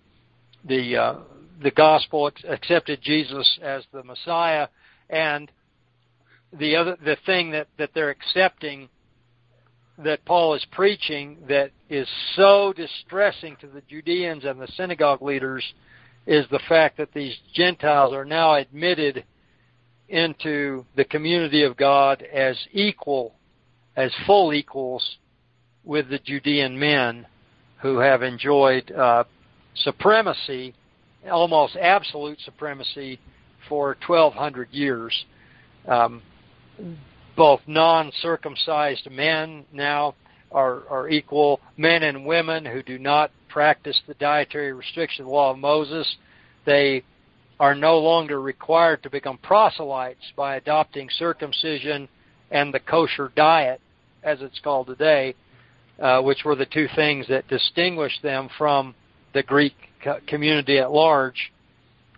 the 0.64 0.96
uh, 0.96 1.14
the 1.60 1.72
gospel, 1.72 2.30
accepted 2.48 3.00
Jesus 3.02 3.58
as 3.60 3.82
the 3.92 4.04
Messiah, 4.04 4.68
and 5.10 5.50
the 6.52 6.76
other 6.76 6.96
the 7.04 7.16
thing 7.26 7.50
that 7.50 7.66
that 7.76 7.90
they're 7.92 8.10
accepting 8.10 8.88
that 9.98 10.24
Paul 10.24 10.54
is 10.54 10.64
preaching 10.70 11.38
that 11.48 11.72
is 11.90 12.08
so 12.34 12.72
distressing 12.72 13.56
to 13.60 13.66
the 13.66 13.82
Judeans 13.88 14.44
and 14.44 14.60
the 14.60 14.68
synagogue 14.76 15.22
leaders 15.22 15.64
is 16.26 16.46
the 16.50 16.62
fact 16.68 16.96
that 16.96 17.12
these 17.12 17.36
Gentiles 17.52 18.12
are 18.12 18.24
now 18.24 18.54
admitted 18.54 19.24
into 20.08 20.84
the 20.96 21.04
community 21.04 21.62
of 21.64 21.76
God 21.76 22.22
as 22.22 22.56
equal, 22.72 23.34
as 23.96 24.12
full 24.26 24.52
equals 24.52 25.18
with 25.84 26.08
the 26.08 26.18
Judean 26.18 26.78
men 26.78 27.26
who 27.84 27.98
have 27.98 28.22
enjoyed 28.22 28.90
uh, 28.92 29.24
supremacy, 29.74 30.74
almost 31.30 31.76
absolute 31.76 32.40
supremacy, 32.40 33.20
for 33.68 33.94
1,200 34.06 34.70
years. 34.70 35.26
Um, 35.86 36.22
both 37.36 37.60
non-circumcised 37.66 39.10
men 39.10 39.66
now 39.70 40.14
are, 40.50 40.88
are 40.88 41.10
equal. 41.10 41.60
Men 41.76 42.04
and 42.04 42.24
women 42.24 42.64
who 42.64 42.82
do 42.82 42.98
not 42.98 43.30
practice 43.50 44.00
the 44.08 44.14
dietary 44.14 44.72
restriction 44.72 45.26
law 45.26 45.50
of 45.50 45.58
Moses, 45.58 46.16
they 46.64 47.04
are 47.60 47.74
no 47.74 47.98
longer 47.98 48.40
required 48.40 49.02
to 49.02 49.10
become 49.10 49.36
proselytes 49.36 50.24
by 50.34 50.56
adopting 50.56 51.10
circumcision 51.18 52.08
and 52.50 52.72
the 52.72 52.80
kosher 52.80 53.30
diet, 53.36 53.82
as 54.22 54.40
it's 54.40 54.60
called 54.60 54.86
today, 54.86 55.34
uh, 56.00 56.20
which 56.20 56.44
were 56.44 56.56
the 56.56 56.66
two 56.66 56.88
things 56.94 57.26
that 57.28 57.46
distinguished 57.48 58.22
them 58.22 58.48
from 58.58 58.94
the 59.32 59.42
Greek 59.42 59.74
community 60.26 60.78
at 60.78 60.90
large. 60.90 61.52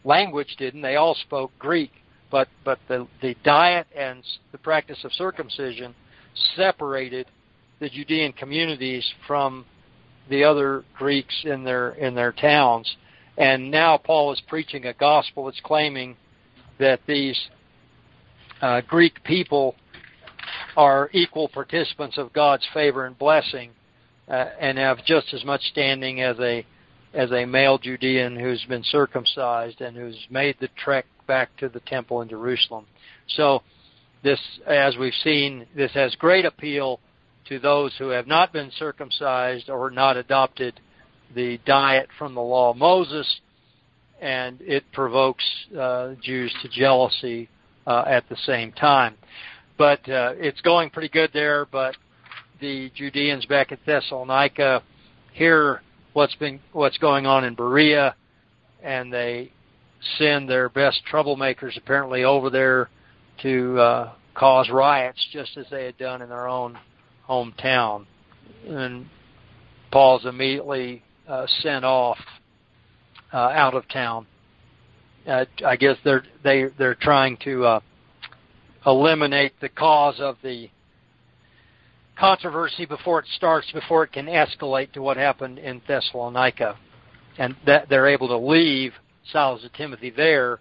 Language 0.05 0.57
didn't; 0.59 0.83
they 0.83 0.97
all 0.97 1.15
spoke 1.15 1.51
Greek, 1.59 1.91
but 2.31 2.49
but 2.65 2.79
the 2.89 3.07
the 3.23 3.35
diet 3.45 3.87
and 3.97 4.23
the 4.53 4.59
practice 4.59 4.99
of 5.05 5.13
circumcision 5.13 5.95
separated 6.55 7.27
the 7.81 7.89
Judean 7.89 8.33
communities 8.33 9.05
from 9.27 9.65
the 10.29 10.45
other 10.45 10.85
Greeks 10.97 11.35
in 11.45 11.65
their 11.65 11.91
in 11.91 12.15
their 12.15 12.33
towns. 12.33 12.97
And 13.39 13.71
now 13.71 13.99
Paul 13.99 14.33
is 14.33 14.41
preaching 14.49 14.87
a 14.87 14.95
gospel 14.95 15.47
that's 15.47 15.61
claiming 15.61 16.17
that 16.79 17.01
these 17.07 17.39
uh, 18.63 18.81
Greek 18.83 19.23
people 19.25 19.75
are 20.77 21.11
equal 21.13 21.49
participants 21.49 22.19
of 22.19 22.33
God's 22.33 22.67
favor 22.75 23.07
and 23.07 23.19
blessing, 23.19 23.71
uh, 24.29 24.47
and 24.61 24.79
have 24.79 25.05
just 25.05 25.33
as 25.33 25.45
much 25.45 25.63
standing 25.71 26.21
as 26.21 26.39
a 26.41 26.67
as 27.15 27.33
a 27.33 27.47
male 27.47 27.79
Judean 27.79 28.37
who's 28.37 28.65
been 28.69 28.85
circumcised 28.85 29.81
and 29.81 29.97
who's 29.97 30.19
made 30.29 30.57
the 30.61 30.69
trek 30.77 31.07
back 31.27 31.57
to 31.57 31.69
the 31.69 31.81
temple 31.81 32.21
in 32.21 32.29
Jerusalem. 32.29 32.85
So 33.29 33.63
this, 34.23 34.41
as 34.67 34.97
we've 34.99 35.15
seen, 35.25 35.67
this 35.75 35.93
has 35.93 36.15
great 36.17 36.45
appeal 36.45 37.01
to 37.49 37.59
those 37.59 37.95
who 37.97 38.09
have 38.09 38.27
not 38.27 38.53
been 38.53 38.71
circumcised 38.79 39.71
or 39.71 39.91
not 39.91 40.17
adopted 40.17 40.79
the 41.35 41.59
diet 41.65 42.09
from 42.19 42.35
the 42.35 42.41
law 42.41 42.71
of 42.71 42.77
Moses, 42.77 43.41
and 44.21 44.61
it 44.61 44.85
provokes 44.93 45.45
uh, 45.79 46.15
Jews 46.23 46.55
to 46.63 46.69
jealousy 46.69 47.49
uh, 47.87 48.05
at 48.07 48.29
the 48.29 48.37
same 48.45 48.73
time. 48.73 49.15
But 49.79 50.09
uh, 50.09 50.33
it's 50.37 50.61
going 50.63 50.91
pretty 50.91 51.09
good 51.09 51.31
there. 51.33 51.67
But 51.67 51.97
the 52.61 52.91
Judeans 52.95 53.47
back 53.47 53.73
at 53.73 53.79
Thessalonica 53.85 54.83
hear 55.33 55.83
what's 56.13 56.35
been 56.37 56.61
what's 56.73 56.99
going 56.99 57.27
on 57.27 57.45
in 57.45 57.55
Berea, 57.55 58.15
and 58.83 59.13
they 59.13 59.53
send 60.19 60.49
their 60.49 60.69
best 60.69 61.03
troublemakers 61.11 61.77
apparently 61.77 62.25
over 62.25 62.51
there 62.51 62.89
to 63.43 63.79
uh, 63.79 64.13
cause 64.35 64.71
riots, 64.71 65.27
just 65.33 65.57
as 65.57 65.67
they 65.71 65.85
had 65.85 65.99
done 65.99 66.23
in 66.23 66.29
their 66.29 66.49
own 66.49 66.79
hometown. 67.29 68.07
And 68.67 69.07
Paul's 69.91 70.25
immediately 70.25 71.03
uh, 71.29 71.47
sent 71.61 71.85
off 71.85 72.19
uh, 73.33 73.37
out 73.37 73.75
of 73.75 73.89
town. 73.89 74.27
Uh, 75.27 75.45
I 75.67 75.77
guess 75.77 75.97
they're 76.05 76.25
they 76.45 76.67
they're 76.79 76.95
trying 76.95 77.37
to 77.45 77.65
uh, 77.65 77.81
eliminate 78.87 79.53
the 79.61 79.69
cause 79.69 80.21
of 80.21 80.37
the 80.43 80.71
controversy 82.17 82.87
before 82.87 83.21
it 83.21 83.27
starts, 83.35 83.71
before 83.73 84.05
it 84.05 84.13
can 84.13 84.27
escalate 84.27 84.93
to 84.93 85.03
what 85.03 85.17
happened 85.17 85.59
in 85.59 85.83
Thessalonica, 85.87 86.77
and 87.39 87.55
that 87.67 87.89
they're 87.89 88.07
able 88.07 88.29
to 88.29 88.39
leave 88.39 88.93
Silas 89.31 89.63
and 89.63 89.75
Timothy 89.75 90.11
there, 90.11 90.61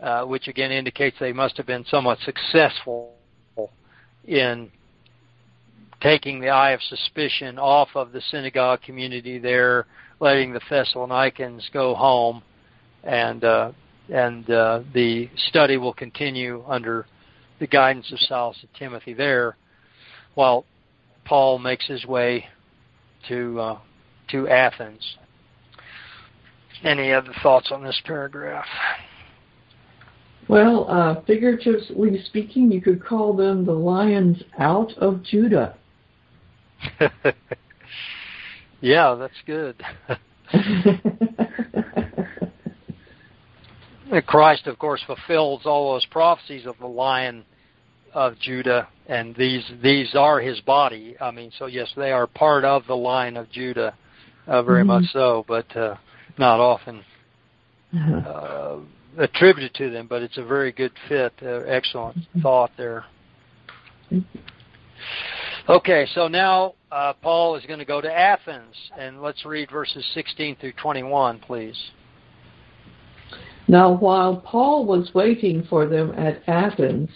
uh, 0.00 0.24
which 0.24 0.48
again 0.48 0.72
indicates 0.72 1.16
they 1.18 1.32
must 1.32 1.56
have 1.56 1.66
been 1.66 1.84
somewhat 1.86 2.18
successful 2.24 3.14
in 4.26 4.70
taking 6.00 6.40
the 6.40 6.48
eye 6.48 6.70
of 6.72 6.82
suspicion 6.82 7.58
off 7.58 7.88
of 7.94 8.12
the 8.12 8.20
synagogue 8.30 8.80
community 8.82 9.38
there, 9.38 9.86
letting 10.18 10.52
the 10.52 10.60
Thessalonians 10.68 11.68
go 11.72 11.94
home, 11.94 12.42
and 13.04 13.44
uh, 13.44 13.72
and 14.12 14.50
uh, 14.50 14.80
the 14.92 15.30
study 15.36 15.76
will 15.76 15.94
continue 15.94 16.64
under 16.66 17.06
the 17.60 17.66
guidance 17.66 18.10
of 18.10 18.18
Silas 18.20 18.56
and 18.62 18.70
Timothy 18.76 19.14
there. 19.14 19.56
while 20.34 20.64
Paul 21.24 21.58
makes 21.58 21.86
his 21.86 22.04
way 22.06 22.46
to 23.28 23.60
uh, 23.60 23.78
to 24.30 24.48
Athens. 24.48 25.16
Any 26.82 27.12
other 27.12 27.32
thoughts 27.42 27.70
on 27.70 27.84
this 27.84 28.00
paragraph? 28.06 28.64
Well, 30.48 30.88
uh, 30.88 31.20
figuratively 31.26 32.22
speaking, 32.24 32.72
you 32.72 32.80
could 32.80 33.04
call 33.04 33.34
them 33.34 33.66
the 33.66 33.72
lions 33.72 34.42
out 34.58 34.92
of 34.96 35.22
Judah. 35.22 35.76
yeah, 38.80 39.14
that's 39.14 39.34
good. 39.46 39.76
Christ, 44.26 44.66
of 44.66 44.78
course, 44.78 45.02
fulfills 45.06 45.66
all 45.66 45.92
those 45.92 46.06
prophecies 46.06 46.66
of 46.66 46.76
the 46.78 46.86
lion 46.86 47.44
of 48.12 48.38
Judah, 48.40 48.88
and 49.06 49.34
these 49.36 49.64
these 49.82 50.14
are 50.14 50.40
his 50.40 50.60
body. 50.60 51.16
I 51.20 51.30
mean, 51.30 51.52
so 51.58 51.66
yes, 51.66 51.92
they 51.96 52.10
are 52.10 52.26
part 52.26 52.64
of 52.64 52.86
the 52.86 52.96
line 52.96 53.36
of 53.36 53.50
Judah, 53.50 53.94
uh, 54.46 54.62
very 54.62 54.80
mm-hmm. 54.80 54.88
much 54.88 55.04
so, 55.12 55.44
but 55.46 55.76
uh, 55.76 55.96
not 56.38 56.60
often 56.60 57.04
uh-huh. 57.94 58.16
uh, 58.16 58.78
attributed 59.18 59.74
to 59.74 59.90
them. 59.90 60.06
But 60.08 60.22
it's 60.22 60.38
a 60.38 60.44
very 60.44 60.72
good 60.72 60.92
fit. 61.08 61.32
Uh, 61.42 61.60
excellent 61.66 62.18
mm-hmm. 62.18 62.40
thought 62.40 62.72
there. 62.76 63.04
Okay, 65.68 66.08
so 66.14 66.26
now 66.26 66.74
uh, 66.90 67.12
Paul 67.22 67.54
is 67.54 67.64
going 67.66 67.78
to 67.78 67.84
go 67.84 68.00
to 68.00 68.12
Athens, 68.12 68.74
and 68.98 69.22
let's 69.22 69.44
read 69.44 69.70
verses 69.70 70.04
16 70.14 70.56
through 70.56 70.72
21, 70.72 71.38
please. 71.38 71.76
Now, 73.70 73.92
while 73.92 74.34
Paul 74.34 74.84
was 74.84 75.14
waiting 75.14 75.62
for 75.62 75.86
them 75.86 76.12
at 76.16 76.42
Athens, 76.48 77.08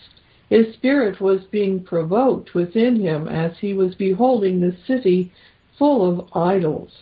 his 0.49 0.73
spirit 0.75 1.21
was 1.21 1.43
being 1.51 1.83
provoked 1.83 2.55
within 2.55 2.95
him 3.01 3.27
as 3.27 3.59
he 3.59 3.75
was 3.75 3.97
beholding 3.97 4.61
the 4.61 4.77
city 4.87 5.33
full 5.77 6.09
of 6.09 6.33
idols. 6.33 6.93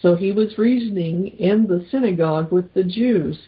So 0.00 0.16
he 0.16 0.32
was 0.32 0.56
reasoning 0.56 1.26
in 1.38 1.66
the 1.66 1.84
synagogue 1.90 2.50
with 2.50 2.72
the 2.72 2.84
Jews 2.84 3.38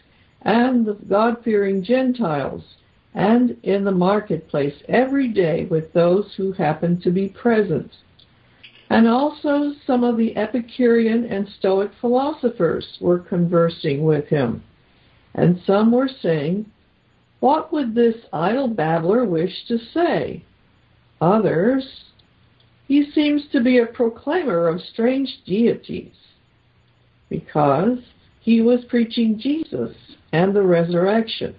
and 0.43 0.85
the 0.85 0.93
God 0.93 1.43
fearing 1.43 1.81
Gentiles, 1.81 2.75
and 3.15 3.57
in 3.63 3.85
the 3.85 3.91
marketplace 3.91 4.83
every 4.87 5.29
day 5.29 5.65
with 5.65 5.93
those 5.93 6.35
who 6.37 6.51
happened 6.51 7.01
to 7.01 7.09
be 7.09 7.29
present. 7.29 7.91
And 8.91 9.07
also 9.07 9.73
some 9.87 10.03
of 10.03 10.15
the 10.15 10.37
Epicurean 10.37 11.25
and 11.25 11.49
Stoic 11.49 11.89
philosophers 11.99 12.99
were 13.01 13.17
conversing 13.17 14.03
with 14.03 14.27
him 14.27 14.61
and 15.33 15.61
some 15.65 15.91
were 15.91 16.09
saying, 16.21 16.65
What 17.39 17.71
would 17.71 17.93
this 17.95 18.15
idle 18.33 18.67
babbler 18.67 19.25
wish 19.25 19.65
to 19.67 19.77
say? 19.93 20.43
Others, 21.21 22.05
He 22.87 23.11
seems 23.11 23.47
to 23.51 23.61
be 23.61 23.79
a 23.79 23.85
proclaimer 23.85 24.67
of 24.67 24.81
strange 24.81 25.41
deities, 25.45 26.13
because 27.29 27.99
he 28.39 28.61
was 28.61 28.85
preaching 28.85 29.37
Jesus 29.37 29.95
and 30.31 30.55
the 30.55 30.61
resurrection. 30.61 31.55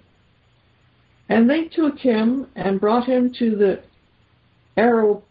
And 1.29 1.47
they 1.47 1.65
took 1.65 1.99
him 1.99 2.47
and 2.55 2.81
brought 2.81 3.05
him 3.05 3.31
to 3.37 3.55
the 3.55 3.83
Aero, 4.75 5.21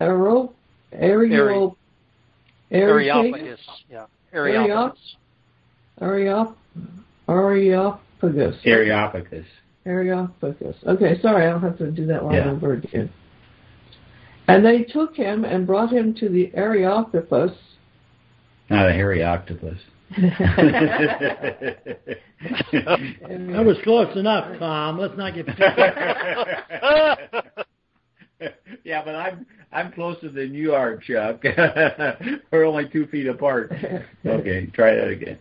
Aero, 0.00 0.52
Aereo, 0.92 1.74
Areopagus. 2.70 3.60
Yeah. 3.90 4.06
Areopagus. 4.32 5.16
Areopagus. 6.00 6.54
Areopagus. 7.28 8.56
Areopagus. 8.64 9.46
Areopagus. 9.86 10.76
Okay, 10.86 11.20
sorry, 11.20 11.46
I 11.46 11.50
don't 11.50 11.62
have 11.62 11.78
to 11.78 11.90
do 11.90 12.06
that 12.06 12.24
long 12.24 12.34
yeah. 12.34 12.52
word 12.52 12.84
again. 12.84 13.10
And 14.46 14.64
they 14.64 14.82
took 14.82 15.14
him 15.14 15.44
and 15.44 15.66
brought 15.66 15.92
him 15.92 16.14
to 16.16 16.28
the 16.28 16.50
Areopagus. 16.54 17.52
Not 18.70 18.88
a 18.88 18.92
hairy 18.92 19.22
octopus. 19.22 19.78
that 20.16 20.32
was 23.64 23.76
close 23.84 24.16
enough, 24.16 24.58
Tom. 24.58 24.98
Let's 24.98 25.18
not 25.18 25.34
get. 25.34 25.46
yeah, 28.84 29.04
but 29.04 29.14
I'm 29.14 29.46
I'm 29.70 29.92
closer 29.92 30.30
than 30.30 30.54
you 30.54 30.72
are, 30.72 30.96
Chuck. 30.96 31.42
We're 32.50 32.64
only 32.64 32.88
two 32.88 33.06
feet 33.08 33.26
apart. 33.26 33.70
Okay, 34.24 34.66
try 34.72 34.94
that 34.94 35.08
again. 35.08 35.38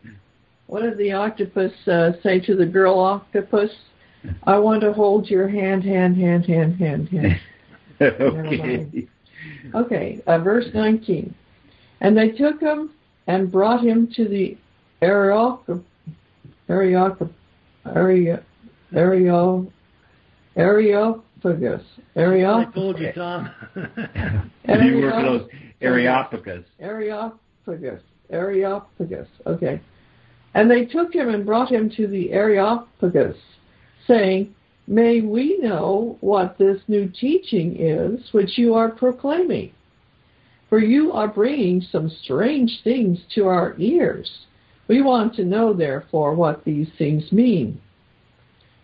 What 0.67 0.83
did 0.83 0.97
the 0.97 1.13
octopus 1.13 1.71
uh, 1.87 2.11
say 2.21 2.39
to 2.41 2.55
the 2.55 2.65
girl 2.65 2.99
octopus? 2.99 3.71
I 4.43 4.57
want 4.57 4.81
to 4.81 4.93
hold 4.93 5.29
your 5.29 5.47
hand, 5.47 5.83
hand, 5.83 6.17
hand, 6.17 6.45
hand, 6.45 6.77
hand, 6.77 7.09
hand. 7.09 7.39
okay. 8.01 9.07
Okay, 9.73 10.21
uh, 10.27 10.39
verse 10.39 10.65
19. 10.73 11.33
And 12.01 12.17
they 12.17 12.29
took 12.29 12.59
him 12.61 12.91
and 13.27 13.51
brought 13.51 13.83
him 13.83 14.09
to 14.15 14.27
the 14.27 14.57
Areopagus, 15.01 15.83
Areopagus, 16.69 17.33
Areopagus, 17.85 19.71
Areopagus. 20.55 21.83
I 22.15 22.71
told 22.73 22.99
you, 22.99 23.11
Tom. 23.13 23.49
you 23.75 24.97
were 24.97 25.11
close. 25.11 25.49
Areopagus. 25.81 26.65
Areopagus. 26.79 28.01
Areopagus. 28.29 29.27
Okay. 29.45 29.81
And 30.57 30.71
they 30.71 30.85
took 30.85 31.13
him 31.13 31.29
and 31.29 31.45
brought 31.45 31.71
him 31.71 31.87
to 31.97 32.07
the 32.07 32.33
Areopagus, 32.33 33.37
saying, 34.07 34.55
May 34.87 35.21
we 35.21 35.59
know 35.59 36.17
what 36.19 36.57
this 36.57 36.81
new 36.87 37.07
teaching 37.09 37.75
is 37.79 38.33
which 38.33 38.57
you 38.57 38.73
are 38.73 38.89
proclaiming? 38.89 39.71
For 40.67 40.79
you 40.79 41.11
are 41.11 41.27
bringing 41.27 41.81
some 41.81 42.09
strange 42.09 42.79
things 42.83 43.19
to 43.35 43.45
our 43.45 43.75
ears. 43.77 44.47
We 44.87 45.03
want 45.03 45.35
to 45.35 45.45
know, 45.45 45.73
therefore, 45.73 46.33
what 46.33 46.65
these 46.65 46.89
things 46.97 47.31
mean. 47.31 47.79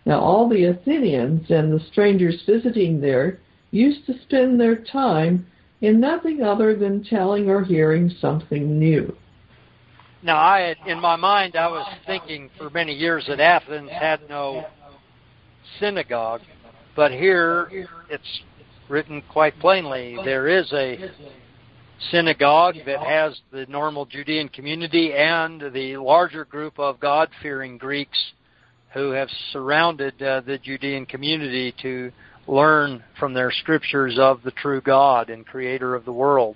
Now, 0.05 0.19
all 0.19 0.47
the 0.47 0.65
Athenians 0.65 1.49
and 1.49 1.73
the 1.73 1.83
strangers 1.91 2.43
visiting 2.45 3.01
there 3.01 3.39
used 3.71 4.05
to 4.05 4.21
spend 4.21 4.59
their 4.59 4.75
time 4.75 5.47
in 5.81 5.99
nothing 5.99 6.43
other 6.43 6.75
than 6.75 7.03
telling 7.03 7.49
or 7.49 7.63
hearing 7.63 8.11
something 8.21 8.77
new. 8.77 9.15
Now, 10.23 10.37
I 10.37 10.61
had, 10.61 10.77
in 10.87 11.01
my 11.01 11.17
mind, 11.17 11.57
I 11.57 11.67
was 11.67 11.85
thinking 12.05 12.49
for 12.57 12.69
many 12.69 12.93
years 12.93 13.25
that 13.27 13.41
Athens 13.41 13.89
had 13.91 14.21
no 14.29 14.65
synagogue, 15.81 16.39
but 16.95 17.11
here 17.11 17.67
it's 18.09 18.41
written 18.87 19.21
quite 19.29 19.59
plainly. 19.59 20.17
There 20.23 20.47
is 20.47 20.71
a 20.71 21.11
synagogue 22.09 22.75
that 22.85 23.01
has 23.01 23.37
the 23.51 23.65
normal 23.65 24.05
Judean 24.05 24.47
community 24.47 25.11
and 25.13 25.61
the 25.73 25.97
larger 25.97 26.45
group 26.45 26.79
of 26.79 27.01
God 27.01 27.29
fearing 27.41 27.77
Greeks 27.77 28.17
who 28.93 29.11
have 29.11 29.27
surrounded 29.51 30.21
uh, 30.21 30.39
the 30.41 30.57
Judean 30.57 31.05
community 31.05 31.75
to 31.81 32.13
learn 32.47 33.03
from 33.19 33.33
their 33.33 33.51
scriptures 33.51 34.17
of 34.17 34.41
the 34.43 34.51
true 34.51 34.79
God 34.79 35.29
and 35.29 35.45
creator 35.45 35.95
of 35.95 36.05
the 36.05 36.13
world. 36.13 36.55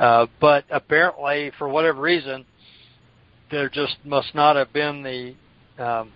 Uh, 0.00 0.26
but 0.40 0.64
apparently, 0.70 1.52
for 1.58 1.68
whatever 1.68 2.00
reason, 2.00 2.46
there 3.50 3.68
just 3.68 3.96
must 4.02 4.34
not 4.34 4.56
have 4.56 4.72
been 4.72 5.02
the 5.02 5.34
um, 5.84 6.10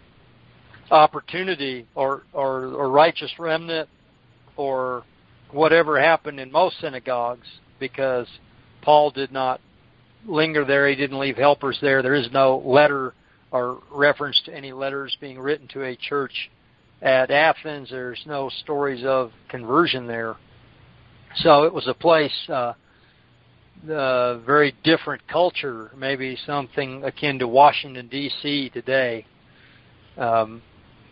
opportunity 0.90 1.86
or, 1.94 2.22
or, 2.32 2.64
or 2.68 2.88
righteous 2.88 3.30
remnant 3.38 3.86
or 4.56 5.04
whatever 5.50 6.00
happened 6.00 6.40
in 6.40 6.50
most 6.50 6.80
synagogues 6.80 7.46
because 7.78 8.26
Paul 8.80 9.10
did 9.10 9.30
not 9.30 9.60
linger 10.26 10.64
there. 10.64 10.88
He 10.88 10.96
didn't 10.96 11.20
leave 11.20 11.36
helpers 11.36 11.76
there. 11.82 12.00
There 12.00 12.14
is 12.14 12.28
no 12.32 12.62
letter 12.64 13.12
or 13.50 13.82
reference 13.92 14.40
to 14.46 14.54
any 14.54 14.72
letters 14.72 15.14
being 15.20 15.38
written 15.38 15.68
to 15.74 15.84
a 15.84 15.94
church 15.94 16.50
at 17.02 17.30
Athens. 17.30 17.90
There's 17.90 18.22
no 18.24 18.50
stories 18.62 19.04
of 19.04 19.30
conversion 19.50 20.06
there. 20.06 20.37
So 21.37 21.64
it 21.64 21.74
was 21.74 21.87
a 21.87 21.92
place 21.92 22.32
uh, 22.48 22.72
uh, 23.90 24.38
very 24.38 24.74
different 24.85 25.26
culture, 25.28 25.90
maybe 25.96 26.37
something 26.46 27.04
akin 27.04 27.38
to 27.38 27.48
Washington 27.48 28.08
D.C. 28.08 28.70
today, 28.70 29.26
um, 30.16 30.62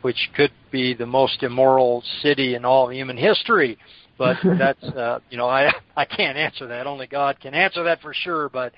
which 0.03 0.31
could 0.35 0.53
be 0.71 0.95
the 0.95 1.07
most 1.07 1.43
immoral 1.43 2.03
city 2.23 2.55
in 2.55 2.65
all 2.65 2.91
human 2.91 3.17
history. 3.17 3.79
But 4.19 4.37
that's 4.59 4.83
uh, 4.83 5.21
you 5.31 5.37
know 5.37 5.49
I 5.49 5.73
I 5.97 6.05
can't 6.05 6.39
answer 6.39 6.67
that. 6.69 6.87
Only 6.87 7.07
God 7.07 7.41
can 7.41 7.55
answer 7.55 7.85
that 7.85 8.01
for 8.01 8.15
sure. 8.15 8.49
But 8.49 8.73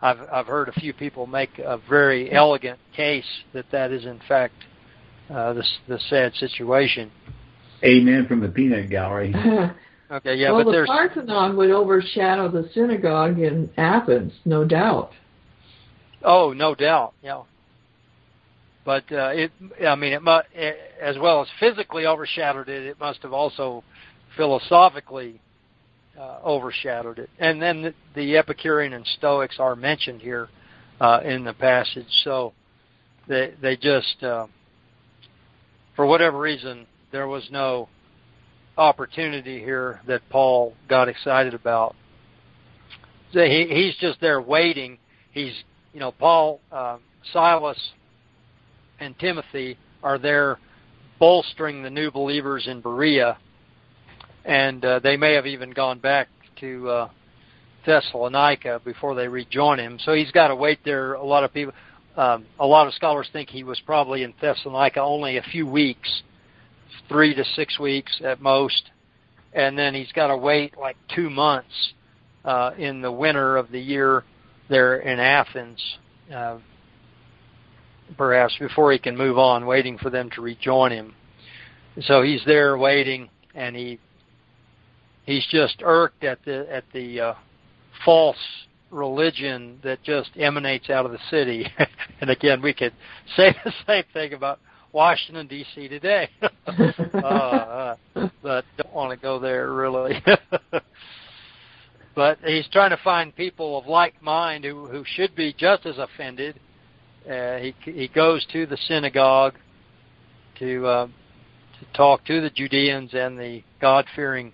I've 0.00 0.18
I've 0.32 0.46
heard 0.46 0.68
a 0.68 0.72
few 0.72 0.92
people 0.92 1.26
make 1.26 1.58
a 1.58 1.78
very 1.88 2.32
elegant 2.32 2.78
case 2.94 3.24
that 3.52 3.66
that 3.72 3.92
is 3.92 4.04
in 4.04 4.20
fact 4.28 4.54
uh, 5.28 5.52
the 5.54 5.64
the 5.88 5.98
sad 6.08 6.34
situation. 6.34 7.10
Amen 7.82 8.26
from 8.26 8.40
the 8.40 8.48
peanut 8.48 8.90
gallery. 8.90 9.34
Okay, 10.10 10.34
yeah, 10.34 10.50
well, 10.50 10.64
but 10.64 10.70
the 10.70 10.72
there's 10.72 10.88
Parthenon 10.88 11.56
would 11.56 11.70
overshadow 11.70 12.48
the 12.48 12.68
synagogue 12.74 13.38
in 13.38 13.70
Athens, 13.76 14.32
no 14.44 14.64
doubt. 14.64 15.12
Oh, 16.24 16.52
no 16.52 16.74
doubt, 16.74 17.14
yeah. 17.22 17.42
But 18.84 19.04
uh, 19.12 19.30
it, 19.32 19.52
I 19.86 19.94
mean, 19.94 20.12
it, 20.12 20.22
it 20.54 20.76
as 21.00 21.16
well 21.18 21.42
as 21.42 21.48
physically 21.60 22.06
overshadowed 22.06 22.68
it, 22.68 22.86
it 22.86 22.98
must 22.98 23.22
have 23.22 23.32
also 23.32 23.84
philosophically 24.36 25.40
uh, 26.18 26.38
overshadowed 26.44 27.18
it. 27.18 27.30
And 27.38 27.62
then 27.62 27.82
the, 27.82 27.94
the 28.14 28.36
Epicurean 28.36 28.92
and 28.94 29.06
Stoics 29.18 29.56
are 29.58 29.76
mentioned 29.76 30.22
here 30.22 30.48
uh, 31.00 31.20
in 31.24 31.44
the 31.44 31.52
passage, 31.52 32.06
so 32.24 32.52
they 33.28 33.54
they 33.62 33.76
just 33.76 34.22
uh, 34.22 34.46
for 35.96 36.04
whatever 36.04 36.38
reason 36.38 36.86
there 37.12 37.28
was 37.28 37.46
no 37.50 37.88
opportunity 38.76 39.58
here 39.58 40.00
that 40.06 40.22
Paul 40.30 40.74
got 40.88 41.08
excited 41.08 41.54
about. 41.54 41.94
So 43.32 43.40
he, 43.40 43.66
he's 43.68 43.96
just 43.96 44.20
there 44.20 44.40
waiting. 44.40 44.98
He's 45.32 45.54
you 45.92 46.00
know 46.00 46.12
Paul, 46.12 46.60
uh, 46.72 46.98
Silas, 47.32 47.78
and 48.98 49.18
Timothy 49.18 49.78
are 50.02 50.18
there 50.18 50.58
bolstering 51.18 51.82
the 51.82 51.90
new 51.90 52.10
believers 52.10 52.66
in 52.66 52.80
Berea, 52.80 53.38
and 54.44 54.84
uh, 54.84 54.98
they 55.00 55.16
may 55.16 55.34
have 55.34 55.46
even 55.46 55.70
gone 55.70 55.98
back 55.98 56.28
to 56.60 56.88
uh, 56.88 57.08
Thessalonica 57.86 58.80
before 58.84 59.14
they 59.14 59.28
rejoin 59.28 59.78
him. 59.78 59.98
So 60.04 60.14
he's 60.14 60.30
got 60.30 60.48
to 60.48 60.56
wait 60.56 60.80
there. 60.84 61.14
A 61.14 61.24
lot 61.24 61.44
of 61.44 61.52
people, 61.52 61.74
um, 62.16 62.46
a 62.58 62.66
lot 62.66 62.86
of 62.86 62.94
scholars 62.94 63.28
think 63.32 63.48
he 63.50 63.64
was 63.64 63.80
probably 63.84 64.22
in 64.22 64.34
Thessalonica 64.40 65.00
only 65.00 65.36
a 65.36 65.42
few 65.42 65.66
weeks, 65.66 66.22
three 67.08 67.34
to 67.34 67.44
six 67.56 67.78
weeks 67.78 68.20
at 68.24 68.40
most, 68.40 68.90
and 69.52 69.78
then 69.78 69.94
he's 69.94 70.12
got 70.12 70.28
to 70.28 70.36
wait 70.36 70.78
like 70.78 70.96
two 71.14 71.30
months 71.30 71.92
uh, 72.44 72.72
in 72.78 73.02
the 73.02 73.12
winter 73.12 73.56
of 73.56 73.70
the 73.70 73.80
year 73.80 74.24
there 74.68 74.96
in 74.96 75.18
Athens. 75.18 75.80
Uh, 76.32 76.58
perhaps 78.16 78.54
before 78.58 78.92
he 78.92 78.98
can 78.98 79.16
move 79.16 79.38
on, 79.38 79.66
waiting 79.66 79.98
for 79.98 80.10
them 80.10 80.30
to 80.30 80.40
rejoin 80.40 80.92
him. 80.92 81.14
So 82.02 82.22
he's 82.22 82.42
there 82.46 82.76
waiting, 82.78 83.28
and 83.54 83.74
he 83.74 83.98
he's 85.24 85.46
just 85.50 85.82
irked 85.82 86.24
at 86.24 86.44
the 86.44 86.66
at 86.72 86.84
the 86.92 87.20
uh, 87.20 87.34
false 88.04 88.36
religion 88.90 89.78
that 89.84 90.02
just 90.02 90.30
emanates 90.36 90.90
out 90.90 91.06
of 91.06 91.12
the 91.12 91.18
city. 91.30 91.66
and 92.20 92.30
again, 92.30 92.62
we 92.62 92.72
could 92.72 92.92
say 93.36 93.54
the 93.64 93.72
same 93.86 94.04
thing 94.12 94.32
about 94.32 94.60
Washington 94.92 95.46
D.C. 95.46 95.88
today, 95.88 96.28
uh, 96.66 97.16
uh, 97.16 97.96
but 98.42 98.64
don't 98.76 98.92
want 98.92 99.10
to 99.12 99.22
go 99.22 99.38
there 99.38 99.72
really. 99.72 100.22
but 102.14 102.38
he's 102.44 102.66
trying 102.68 102.90
to 102.90 102.98
find 103.02 103.34
people 103.34 103.78
of 103.78 103.86
like 103.86 104.20
mind 104.22 104.64
who 104.64 104.86
who 104.86 105.04
should 105.06 105.34
be 105.34 105.54
just 105.56 105.86
as 105.86 105.98
offended 105.98 106.58
uh, 107.28 107.58
he 107.58 107.74
he 107.84 108.08
goes 108.08 108.46
to 108.52 108.66
the 108.66 108.76
synagogue 108.88 109.54
to 110.58 110.86
uh, 110.86 111.06
to 111.06 111.86
talk 111.94 112.24
to 112.26 112.40
the 112.40 112.50
Judeans 112.50 113.10
and 113.12 113.38
the 113.38 113.62
God 113.80 114.06
fearing 114.16 114.52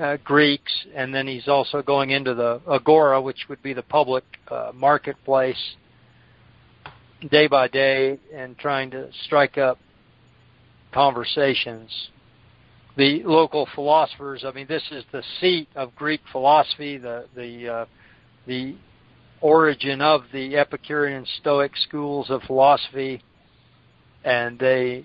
uh, 0.00 0.16
Greeks, 0.24 0.72
and 0.94 1.14
then 1.14 1.26
he's 1.26 1.48
also 1.48 1.82
going 1.82 2.10
into 2.10 2.34
the 2.34 2.60
agora, 2.68 3.20
which 3.20 3.46
would 3.48 3.62
be 3.62 3.72
the 3.72 3.82
public 3.82 4.24
uh, 4.50 4.72
marketplace, 4.74 5.76
day 7.26 7.46
by 7.46 7.68
day, 7.68 8.18
and 8.34 8.56
trying 8.58 8.90
to 8.92 9.10
strike 9.24 9.58
up 9.58 9.78
conversations. 10.92 12.10
The 12.96 13.22
local 13.24 13.68
philosophers, 13.74 14.44
I 14.44 14.52
mean, 14.52 14.66
this 14.68 14.82
is 14.90 15.04
the 15.12 15.22
seat 15.40 15.68
of 15.76 15.94
Greek 15.94 16.20
philosophy, 16.32 16.98
the 16.98 17.26
the 17.34 17.68
uh, 17.68 17.86
the 18.46 18.76
origin 19.40 20.00
of 20.00 20.22
the 20.32 20.56
Epicurean 20.56 21.24
Stoic 21.40 21.76
schools 21.76 22.30
of 22.30 22.42
philosophy, 22.42 23.22
and 24.24 24.58
they 24.58 25.04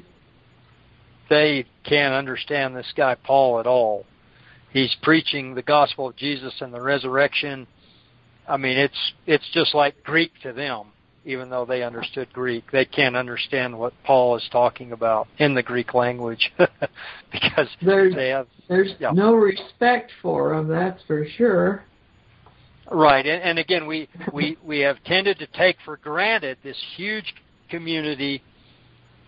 they 1.30 1.66
can't 1.84 2.14
understand 2.14 2.76
this 2.76 2.92
guy 2.96 3.16
Paul 3.16 3.60
at 3.60 3.68
all. 3.68 4.06
He's 4.72 4.96
preaching 5.04 5.54
the 5.54 5.62
gospel 5.62 6.08
of 6.08 6.16
Jesus 6.16 6.54
and 6.62 6.74
the 6.74 6.82
resurrection. 6.82 7.68
I 8.48 8.58
mean, 8.58 8.78
it's 8.78 9.14
it's 9.28 9.48
just 9.54 9.76
like 9.76 10.04
Greek 10.04 10.32
to 10.42 10.52
them, 10.52 10.88
even 11.26 11.50
though 11.50 11.66
they 11.66 11.84
understood 11.84 12.32
Greek. 12.34 12.72
They 12.72 12.86
can't 12.86 13.16
understand 13.16 13.78
what 13.78 13.94
Paul 14.04 14.36
is 14.36 14.48
talking 14.52 14.92
about 14.92 15.28
in 15.38 15.54
the 15.54 15.64
Greek 15.64 15.94
language 15.94 16.52
because 17.32 17.68
there's, 17.82 18.14
they 18.14 18.30
have 18.30 18.48
there's 18.68 18.94
yeah. 19.00 19.12
no 19.12 19.34
respect 19.34 20.12
for 20.22 20.56
them. 20.56 20.68
That's 20.68 21.02
for 21.08 21.26
sure. 21.38 21.84
Right, 22.92 23.26
and, 23.26 23.42
and 23.42 23.60
again, 23.60 23.88
we, 23.88 24.10
we 24.34 24.58
we 24.64 24.80
have 24.80 25.02
tended 25.06 25.40
to 25.40 25.48
take 25.48 25.78
for 25.86 25.98
granted 25.98 26.58
this 26.64 26.78
huge 26.98 27.34
community 27.70 28.44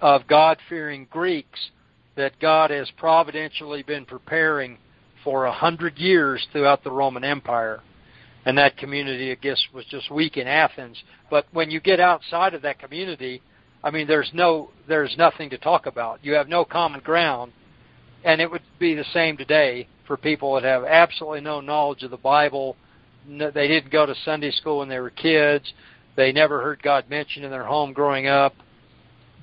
of 0.01 0.27
God-fearing 0.27 1.07
Greeks 1.09 1.71
that 2.15 2.37
God 2.39 2.69
has 2.69 2.89
providentially 2.97 3.81
been 3.81 4.05
preparing 4.05 4.77
for 5.23 5.45
a 5.45 5.51
hundred 5.51 5.97
years 5.97 6.45
throughout 6.51 6.83
the 6.83 6.91
Roman 6.91 7.23
Empire, 7.23 7.81
and 8.45 8.57
that 8.57 8.77
community, 8.77 9.31
I 9.31 9.35
guess, 9.35 9.61
was 9.73 9.85
just 9.85 10.11
weak 10.11 10.37
in 10.37 10.47
Athens. 10.47 10.97
But 11.29 11.47
when 11.51 11.71
you 11.71 11.79
get 11.79 11.99
outside 11.99 12.53
of 12.53 12.61
that 12.61 12.79
community, 12.79 13.41
I 13.83 13.91
mean, 13.91 14.07
there's 14.07 14.31
no 14.33 14.71
there's 14.87 15.15
nothing 15.17 15.49
to 15.51 15.57
talk 15.57 15.85
about. 15.85 16.23
You 16.23 16.33
have 16.33 16.47
no 16.47 16.65
common 16.65 17.01
ground, 17.01 17.51
and 18.23 18.41
it 18.41 18.49
would 18.49 18.63
be 18.79 18.95
the 18.95 19.05
same 19.13 19.37
today 19.37 19.87
for 20.07 20.17
people 20.17 20.53
that 20.53 20.63
have 20.63 20.83
absolutely 20.83 21.41
no 21.41 21.61
knowledge 21.61 22.03
of 22.03 22.11
the 22.11 22.17
Bible 22.17 22.75
they 23.27 23.67
didn't 23.67 23.91
go 23.91 24.05
to 24.05 24.15
Sunday 24.23 24.51
school 24.51 24.79
when 24.79 24.89
they 24.89 24.99
were 24.99 25.09
kids. 25.09 25.71
They 26.15 26.31
never 26.31 26.61
heard 26.61 26.81
God 26.81 27.09
mentioned 27.09 27.45
in 27.45 27.51
their 27.51 27.65
home 27.65 27.93
growing 27.93 28.27
up. 28.27 28.53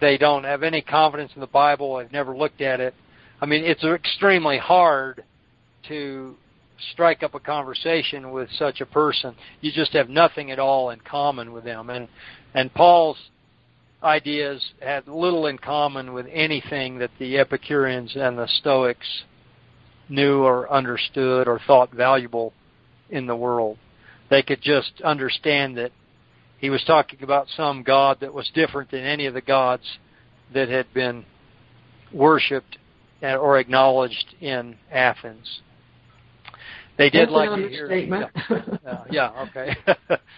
They 0.00 0.18
don't 0.18 0.44
have 0.44 0.62
any 0.62 0.82
confidence 0.82 1.32
in 1.34 1.40
the 1.40 1.46
Bible. 1.46 1.96
They've 1.96 2.12
never 2.12 2.36
looked 2.36 2.60
at 2.60 2.80
it. 2.80 2.94
I 3.40 3.46
mean, 3.46 3.64
it's 3.64 3.84
extremely 3.84 4.58
hard 4.58 5.24
to 5.88 6.36
strike 6.92 7.22
up 7.22 7.34
a 7.34 7.40
conversation 7.40 8.32
with 8.32 8.48
such 8.58 8.80
a 8.80 8.86
person. 8.86 9.34
You 9.60 9.72
just 9.72 9.92
have 9.92 10.08
nothing 10.08 10.50
at 10.50 10.58
all 10.58 10.90
in 10.90 11.00
common 11.00 11.52
with 11.52 11.64
them. 11.64 11.90
And 11.90 12.08
and 12.54 12.72
Paul's 12.72 13.18
ideas 14.02 14.72
had 14.80 15.06
little 15.06 15.46
in 15.46 15.58
common 15.58 16.12
with 16.12 16.26
anything 16.30 16.98
that 16.98 17.10
the 17.18 17.38
Epicureans 17.38 18.16
and 18.16 18.36
the 18.36 18.48
Stoics 18.48 19.24
knew 20.08 20.42
or 20.42 20.70
understood 20.70 21.46
or 21.46 21.60
thought 21.66 21.92
valuable 21.92 22.52
in 23.10 23.26
the 23.26 23.36
world. 23.36 23.78
They 24.28 24.42
could 24.42 24.60
just 24.60 25.00
understand 25.04 25.76
that 25.78 25.92
he 26.58 26.70
was 26.70 26.82
talking 26.84 27.22
about 27.22 27.48
some 27.56 27.82
God 27.82 28.18
that 28.20 28.34
was 28.34 28.50
different 28.54 28.90
than 28.90 29.04
any 29.04 29.26
of 29.26 29.34
the 29.34 29.40
gods 29.40 29.98
that 30.54 30.68
had 30.68 30.92
been 30.92 31.24
worshipped 32.12 32.78
or 33.22 33.58
acknowledged 33.58 34.34
in 34.40 34.76
Athens. 34.90 35.60
They 37.02 37.10
did 37.10 37.22
That's 37.22 37.32
like 37.32 37.48
to 37.48 37.68
hear. 37.68 37.86
understatement. 37.86 38.30
Yeah, 38.84 39.04
yeah, 39.10 39.46
okay. 39.48 39.76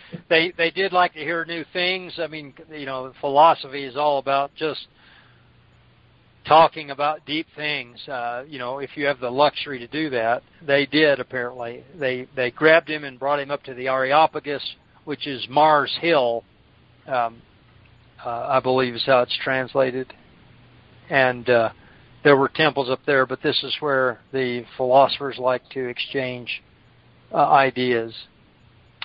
they 0.30 0.50
they 0.56 0.70
did 0.70 0.94
like 0.94 1.12
to 1.12 1.18
hear 1.18 1.44
new 1.44 1.62
things. 1.74 2.14
I 2.18 2.26
mean, 2.26 2.54
you 2.70 2.86
know, 2.86 3.12
philosophy 3.20 3.84
is 3.84 3.98
all 3.98 4.18
about 4.18 4.54
just 4.54 4.88
talking 6.46 6.90
about 6.90 7.26
deep 7.26 7.46
things. 7.54 7.98
Uh, 8.08 8.44
you 8.48 8.58
know, 8.58 8.78
if 8.78 8.96
you 8.96 9.04
have 9.04 9.20
the 9.20 9.28
luxury 9.28 9.78
to 9.78 9.86
do 9.88 10.08
that, 10.08 10.42
they 10.66 10.86
did 10.86 11.20
apparently. 11.20 11.84
They 12.00 12.28
they 12.34 12.50
grabbed 12.50 12.88
him 12.88 13.04
and 13.04 13.18
brought 13.18 13.40
him 13.40 13.50
up 13.50 13.62
to 13.64 13.74
the 13.74 13.88
Areopagus, 13.88 14.64
which 15.04 15.26
is 15.26 15.46
Mars 15.50 15.94
Hill, 16.00 16.44
um, 17.06 17.42
uh, 18.24 18.46
I 18.48 18.60
believe 18.60 18.94
is 18.94 19.04
how 19.04 19.20
it's 19.20 19.36
translated. 19.44 20.14
And 21.10 21.46
uh, 21.50 21.72
there 22.24 22.36
were 22.36 22.48
temples 22.48 22.90
up 22.90 23.00
there, 23.06 23.26
but 23.26 23.42
this 23.42 23.62
is 23.62 23.76
where 23.80 24.18
the 24.32 24.64
philosophers 24.76 25.36
like 25.38 25.68
to 25.70 25.86
exchange 25.86 26.62
uh, 27.32 27.36
ideas. 27.36 28.14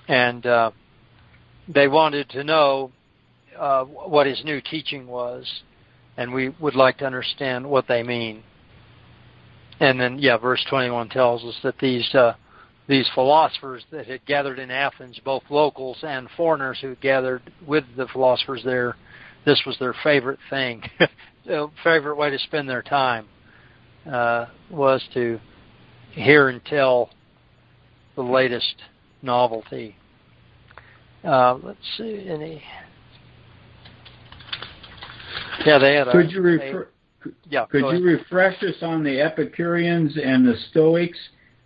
And 0.08 0.46
uh, 0.46 0.72
they 1.68 1.88
wanted 1.88 2.30
to 2.32 2.44
know 2.44 2.92
uh, 3.58 3.84
what 3.84 4.26
his 4.26 4.44
new 4.44 4.62
teaching 4.62 5.06
was 5.06 5.46
and 6.20 6.34
we 6.34 6.50
would 6.60 6.76
like 6.76 6.98
to 6.98 7.06
understand 7.06 7.66
what 7.66 7.88
they 7.88 8.04
mean. 8.04 8.44
And 9.80 9.98
then, 9.98 10.20
yeah, 10.20 10.36
verse 10.36 10.64
21 10.70 11.08
tells 11.08 11.46
us 11.46 11.56
that 11.64 11.80
these 11.80 12.14
uh, 12.14 12.34
these 12.88 13.10
philosophers 13.16 13.86
that 13.92 14.06
had 14.06 14.26
gathered 14.26 14.60
in 14.60 14.70
Athens, 14.70 15.18
both 15.24 15.44
locals 15.50 15.98
and 16.04 16.28
foreigners 16.36 16.78
who 16.82 16.96
gathered 16.96 17.42
with 17.66 17.86
the 17.96 18.06
philosophers 18.08 18.62
there, 18.66 18.98
this 19.46 19.62
was 19.66 19.78
their 19.80 19.96
favorite 20.04 20.40
thing, 20.50 20.84
favorite 21.84 22.16
way 22.16 22.30
to 22.30 22.40
spend 22.40 22.70
their 22.70 22.82
time 22.82 23.28
uh, 24.12 24.46
was 24.70 25.04
to 25.14 25.40
hear 26.12 26.50
and 26.50 26.64
tell 26.66 27.10
the 28.16 28.22
latest 28.22 28.76
novelty. 29.22 29.96
Uh, 31.24 31.58
let's 31.62 31.80
see 31.98 32.26
any 32.28 32.64
yeah, 35.66 35.78
they 35.78 35.96
had. 35.96 36.08
Could 36.12 36.32
you 36.32 36.42
refer? 36.42 36.90
They, 37.24 37.32
yeah. 37.50 37.66
Could 37.66 37.98
you 37.98 38.04
refresh 38.04 38.62
us 38.64 38.76
on 38.82 39.04
the 39.04 39.20
Epicureans 39.20 40.18
and 40.22 40.48
the 40.48 40.56
Stoics? 40.70 41.18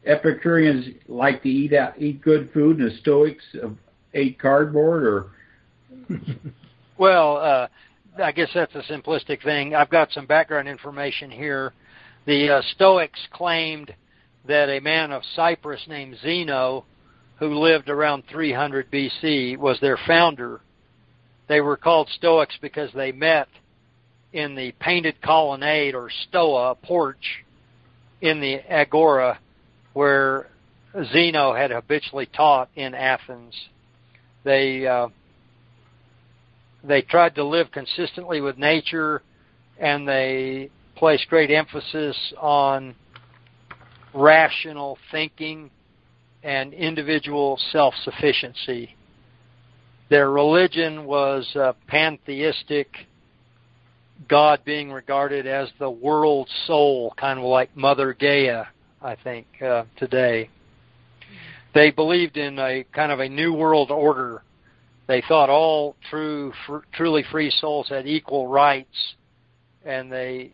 Epicureans 0.05 0.85
like 1.07 1.43
to 1.43 1.49
eat 1.49 1.73
out, 1.73 2.01
eat 2.01 2.21
good 2.21 2.51
food, 2.53 2.79
and 2.79 2.91
the 2.91 2.97
Stoics 2.97 3.43
ate 4.13 4.39
cardboard, 4.39 5.03
or. 5.03 5.31
well, 6.97 7.37
uh, 7.37 7.67
I 8.21 8.31
guess 8.31 8.49
that's 8.53 8.75
a 8.75 8.83
simplistic 8.83 9.43
thing. 9.43 9.73
I've 9.73 9.89
got 9.89 10.11
some 10.11 10.25
background 10.25 10.67
information 10.67 11.31
here. 11.31 11.73
The 12.25 12.49
uh, 12.49 12.61
Stoics 12.75 13.19
claimed 13.31 13.93
that 14.47 14.69
a 14.69 14.79
man 14.79 15.11
of 15.11 15.23
Cyprus 15.35 15.81
named 15.87 16.17
Zeno, 16.21 16.85
who 17.37 17.59
lived 17.59 17.89
around 17.89 18.23
300 18.29 18.91
BC, 18.91 19.57
was 19.57 19.79
their 19.79 19.97
founder. 20.05 20.61
They 21.47 21.61
were 21.61 21.77
called 21.77 22.09
Stoics 22.15 22.55
because 22.61 22.91
they 22.93 23.11
met 23.11 23.47
in 24.31 24.55
the 24.55 24.73
painted 24.79 25.21
colonnade 25.21 25.95
or 25.95 26.09
stoa 26.27 26.75
porch 26.75 27.43
in 28.21 28.39
the 28.39 28.59
agora 28.71 29.39
where 29.93 30.47
Zeno 31.11 31.53
had 31.53 31.71
habitually 31.71 32.27
taught 32.27 32.69
in 32.75 32.93
Athens. 32.93 33.53
They 34.43 34.85
uh, 34.85 35.09
they 36.83 37.01
tried 37.01 37.35
to 37.35 37.43
live 37.43 37.71
consistently 37.71 38.41
with 38.41 38.57
nature, 38.57 39.21
and 39.79 40.07
they 40.07 40.69
placed 40.95 41.27
great 41.29 41.51
emphasis 41.51 42.15
on 42.39 42.95
rational 44.13 44.97
thinking 45.11 45.71
and 46.43 46.73
individual 46.73 47.57
self-sufficiency. 47.71 48.95
Their 50.09 50.29
religion 50.29 51.05
was 51.05 51.49
uh, 51.55 51.73
pantheistic, 51.87 52.89
God 54.27 54.59
being 54.65 54.91
regarded 54.91 55.47
as 55.47 55.69
the 55.79 55.89
world 55.89 56.49
soul, 56.67 57.13
kind 57.17 57.39
of 57.39 57.45
like 57.45 57.75
Mother 57.75 58.13
Gaia, 58.13 58.65
I 59.01 59.15
think, 59.15 59.47
uh, 59.61 59.85
today. 59.97 60.49
They 61.73 61.91
believed 61.91 62.37
in 62.37 62.59
a 62.59 62.85
kind 62.93 63.11
of 63.11 63.19
a 63.19 63.27
new 63.27 63.53
world 63.53 63.89
order. 63.89 64.43
They 65.07 65.21
thought 65.27 65.49
all 65.49 65.95
true, 66.09 66.53
fr- 66.65 66.85
truly 66.93 67.23
free 67.31 67.51
souls 67.51 67.89
had 67.89 68.07
equal 68.07 68.47
rights, 68.47 69.15
and 69.85 70.11
they 70.11 70.53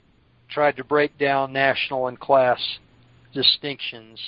tried 0.50 0.78
to 0.78 0.84
break 0.84 1.18
down 1.18 1.54
national 1.54 2.08
and 2.08 2.20
class 2.20 2.60
distinctions. 3.34 4.20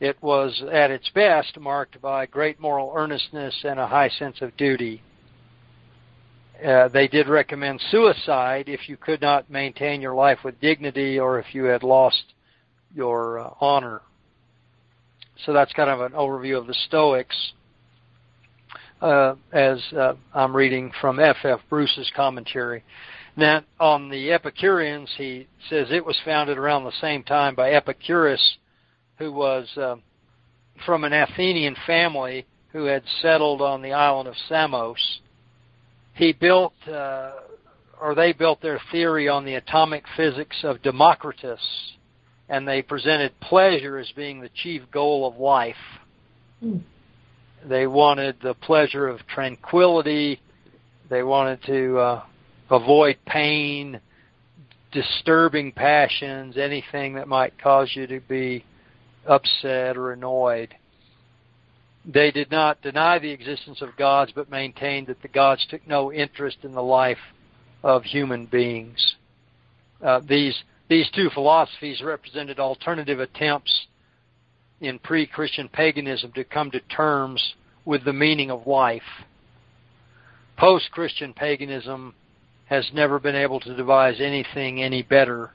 It 0.00 0.16
was 0.22 0.62
at 0.72 0.90
its 0.90 1.10
best 1.10 1.58
marked 1.58 2.00
by 2.00 2.26
great 2.26 2.60
moral 2.60 2.92
earnestness 2.96 3.62
and 3.64 3.78
a 3.78 3.86
high 3.86 4.08
sense 4.08 4.40
of 4.40 4.56
duty. 4.56 5.02
Uh, 6.64 6.88
they 6.88 7.06
did 7.06 7.28
recommend 7.28 7.80
suicide 7.90 8.68
if 8.68 8.88
you 8.88 8.96
could 8.96 9.20
not 9.20 9.50
maintain 9.50 10.00
your 10.00 10.14
life 10.14 10.38
with 10.44 10.60
dignity 10.60 11.18
or 11.18 11.38
if 11.38 11.54
you 11.54 11.64
had 11.64 11.82
lost 11.82 12.22
your 12.94 13.38
uh, 13.38 13.50
honor. 13.60 14.00
So 15.44 15.52
that's 15.52 15.72
kind 15.72 15.90
of 15.90 16.00
an 16.00 16.12
overview 16.12 16.58
of 16.58 16.66
the 16.66 16.74
Stoics 16.74 17.52
uh, 19.00 19.34
as 19.52 19.82
uh, 19.96 20.14
I'm 20.34 20.54
reading 20.54 20.92
from 21.00 21.20
F. 21.20 21.36
F. 21.44 21.60
Bruce's 21.68 22.10
commentary. 22.14 22.82
Now, 23.36 23.62
on 23.78 24.08
the 24.08 24.32
Epicureans, 24.32 25.10
he 25.16 25.46
says 25.70 25.88
it 25.90 26.04
was 26.04 26.18
founded 26.24 26.58
around 26.58 26.84
the 26.84 26.92
same 27.00 27.22
time 27.22 27.54
by 27.54 27.70
Epicurus, 27.70 28.58
who 29.18 29.32
was 29.32 29.68
uh, 29.76 29.96
from 30.84 31.04
an 31.04 31.12
Athenian 31.12 31.76
family 31.86 32.46
who 32.72 32.84
had 32.84 33.02
settled 33.22 33.62
on 33.62 33.82
the 33.82 33.92
island 33.92 34.28
of 34.28 34.34
Samos. 34.48 35.20
He 36.14 36.32
built, 36.32 36.74
uh, 36.90 37.32
or 38.00 38.14
they 38.14 38.32
built 38.32 38.60
their 38.60 38.80
theory 38.90 39.28
on 39.28 39.44
the 39.44 39.54
atomic 39.54 40.04
physics 40.16 40.56
of 40.64 40.82
Democritus, 40.82 41.60
and 42.48 42.66
they 42.66 42.82
presented 42.82 43.38
pleasure 43.40 43.98
as 43.98 44.10
being 44.16 44.40
the 44.40 44.50
chief 44.62 44.82
goal 44.90 45.28
of 45.28 45.38
life. 45.38 45.76
Mm. 46.62 46.80
They 47.64 47.86
wanted 47.86 48.36
the 48.42 48.54
pleasure 48.54 49.08
of 49.08 49.26
tranquility. 49.26 50.40
They 51.08 51.22
wanted 51.22 51.62
to 51.64 51.98
uh, 51.98 52.22
avoid 52.70 53.18
pain, 53.26 54.00
disturbing 54.92 55.72
passions, 55.72 56.56
anything 56.56 57.14
that 57.14 57.28
might 57.28 57.60
cause 57.60 57.90
you 57.94 58.06
to 58.06 58.20
be 58.20 58.64
upset 59.26 59.96
or 59.96 60.12
annoyed. 60.12 60.74
They 62.04 62.30
did 62.30 62.50
not 62.50 62.80
deny 62.80 63.18
the 63.18 63.30
existence 63.30 63.82
of 63.82 63.96
gods, 63.96 64.32
but 64.34 64.50
maintained 64.50 65.08
that 65.08 65.20
the 65.20 65.28
gods 65.28 65.66
took 65.68 65.86
no 65.86 66.12
interest 66.12 66.58
in 66.62 66.72
the 66.72 66.82
life 66.82 67.18
of 67.82 68.02
human 68.04 68.46
beings. 68.46 69.16
Uh, 70.02 70.20
these 70.26 70.56
these 70.88 71.10
two 71.14 71.28
philosophies 71.34 72.00
represented 72.00 72.58
alternative 72.58 73.20
attempts 73.20 73.88
in 74.80 74.98
pre-Christian 74.98 75.68
paganism 75.68 76.32
to 76.32 76.44
come 76.44 76.70
to 76.70 76.80
terms 76.80 77.54
with 77.84 78.04
the 78.04 78.12
meaning 78.12 78.50
of 78.50 78.66
life. 78.66 79.02
Post-Christian 80.56 81.32
paganism 81.32 82.14
has 82.66 82.88
never 82.92 83.18
been 83.18 83.34
able 83.34 83.60
to 83.60 83.74
devise 83.74 84.20
anything 84.20 84.82
any 84.82 85.02
better 85.02 85.52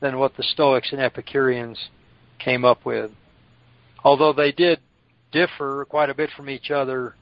than 0.00 0.18
what 0.18 0.36
the 0.36 0.42
Stoics 0.42 0.92
and 0.92 1.00
Epicureans 1.00 1.78
came 2.38 2.64
up 2.64 2.84
with. 2.84 3.10
Although 4.04 4.32
they 4.32 4.52
did 4.52 4.80
differ 5.32 5.86
quite 5.88 6.10
a 6.10 6.14
bit 6.14 6.30
from 6.36 6.48
each 6.48 6.70
other, 6.70 7.14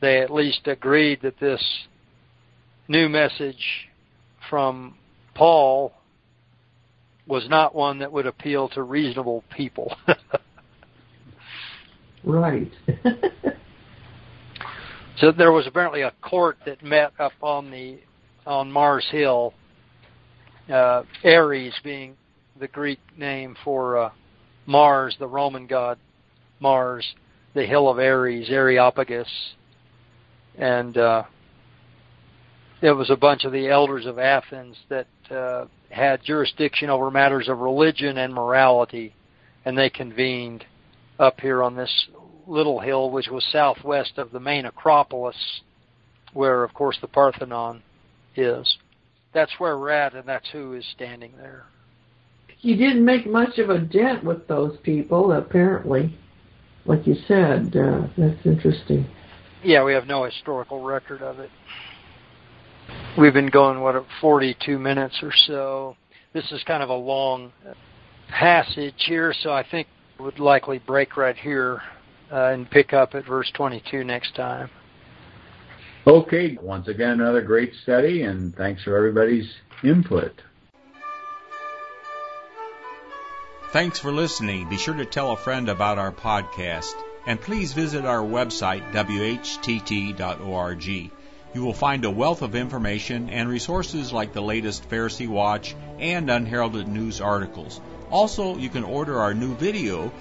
they 0.00 0.20
at 0.20 0.30
least 0.30 0.66
agreed 0.66 1.20
that 1.22 1.40
this 1.40 1.62
new 2.88 3.08
message 3.08 3.88
from 4.50 4.96
Paul 5.34 5.92
was 7.26 7.48
not 7.48 7.74
one 7.74 7.98
that 8.00 8.12
would 8.12 8.26
appeal 8.26 8.68
to 8.70 8.82
reasonable 8.82 9.42
people. 9.56 9.96
right. 12.26 12.70
so 15.18 15.32
there 15.32 15.52
was 15.52 15.66
apparently 15.66 16.02
a 16.02 16.12
court 16.20 16.58
that 16.66 16.82
met 16.82 17.12
up 17.18 17.32
on 17.40 17.70
the 17.70 17.98
on 18.46 18.70
Mars 18.70 19.06
Hill, 19.10 19.54
uh, 20.68 21.02
Ares 21.24 21.74
being 21.82 22.16
the 22.60 22.68
Greek 22.68 23.00
name 23.16 23.56
for 23.64 23.96
uh, 23.96 24.10
Mars, 24.66 25.16
the 25.18 25.26
Roman 25.26 25.66
god 25.66 25.98
Mars, 26.60 27.06
the 27.54 27.66
hill 27.66 27.88
of 27.88 27.98
Ares, 27.98 28.48
Areopagus, 28.48 29.28
and 30.56 30.96
uh, 30.96 31.24
it 32.82 32.92
was 32.92 33.10
a 33.10 33.16
bunch 33.16 33.44
of 33.44 33.52
the 33.52 33.68
elders 33.68 34.06
of 34.06 34.18
Athens 34.18 34.76
that 34.88 35.06
uh, 35.30 35.66
had 35.90 36.22
jurisdiction 36.22 36.90
over 36.90 37.10
matters 37.10 37.48
of 37.48 37.58
religion 37.58 38.18
and 38.18 38.32
morality, 38.32 39.14
and 39.64 39.76
they 39.76 39.90
convened 39.90 40.64
up 41.18 41.40
here 41.40 41.62
on 41.62 41.74
this 41.74 42.08
little 42.46 42.80
hill, 42.80 43.10
which 43.10 43.28
was 43.28 43.44
southwest 43.50 44.18
of 44.18 44.30
the 44.30 44.40
main 44.40 44.66
Acropolis, 44.66 45.36
where, 46.32 46.64
of 46.64 46.74
course, 46.74 46.98
the 47.00 47.08
Parthenon 47.08 47.82
is. 48.36 48.78
That's 49.32 49.52
where 49.58 49.78
we're 49.78 49.90
at, 49.90 50.14
and 50.14 50.26
that's 50.26 50.48
who 50.50 50.74
is 50.74 50.84
standing 50.94 51.32
there. 51.36 51.64
You 52.60 52.76
didn't 52.76 53.04
make 53.04 53.26
much 53.26 53.58
of 53.58 53.70
a 53.70 53.78
dent 53.78 54.24
with 54.24 54.46
those 54.48 54.76
people, 54.82 55.32
apparently. 55.32 56.16
Like 56.84 57.06
you 57.06 57.16
said, 57.26 57.76
uh, 57.76 58.06
that's 58.16 58.46
interesting. 58.46 59.06
Yeah, 59.62 59.84
we 59.84 59.92
have 59.92 60.06
no 60.06 60.24
historical 60.24 60.82
record 60.82 61.22
of 61.22 61.40
it. 61.40 61.50
We've 63.18 63.32
been 63.32 63.50
going, 63.50 63.80
what, 63.80 63.96
42 64.20 64.78
minutes 64.78 65.18
or 65.22 65.32
so. 65.46 65.96
This 66.32 66.50
is 66.52 66.62
kind 66.64 66.82
of 66.82 66.90
a 66.90 66.94
long 66.94 67.52
passage 68.28 68.94
here, 69.06 69.34
so 69.42 69.52
I 69.52 69.64
think 69.68 69.88
would 70.18 70.38
likely 70.38 70.78
break 70.78 71.16
right 71.16 71.36
here 71.36 71.82
uh, 72.30 72.46
and 72.52 72.70
pick 72.70 72.92
up 72.92 73.14
at 73.14 73.24
verse 73.24 73.50
22 73.54 74.04
next 74.04 74.34
time. 74.34 74.70
Okay, 76.06 76.56
once 76.62 76.86
again, 76.86 77.20
another 77.20 77.42
great 77.42 77.74
study, 77.82 78.22
and 78.22 78.54
thanks 78.54 78.84
for 78.84 78.96
everybody's 78.96 79.52
input. 79.82 80.40
Thanks 83.70 83.98
for 83.98 84.12
listening. 84.12 84.68
Be 84.68 84.78
sure 84.78 84.94
to 84.94 85.04
tell 85.04 85.32
a 85.32 85.36
friend 85.36 85.68
about 85.68 85.98
our 85.98 86.12
podcast, 86.12 86.94
and 87.26 87.40
please 87.40 87.72
visit 87.72 88.04
our 88.04 88.22
website, 88.22 88.92
whtt.org. 88.92 90.86
You 90.86 91.64
will 91.64 91.74
find 91.74 92.04
a 92.04 92.10
wealth 92.10 92.42
of 92.42 92.54
information 92.54 93.28
and 93.30 93.48
resources 93.48 94.12
like 94.12 94.32
the 94.32 94.42
latest 94.42 94.88
Pharisee 94.88 95.28
Watch 95.28 95.74
and 95.98 96.30
unheralded 96.30 96.86
news 96.86 97.20
articles. 97.20 97.80
Also, 98.10 98.56
you 98.56 98.68
can 98.68 98.84
order 98.84 99.18
our 99.18 99.34
new 99.34 99.54
video, 99.56 100.12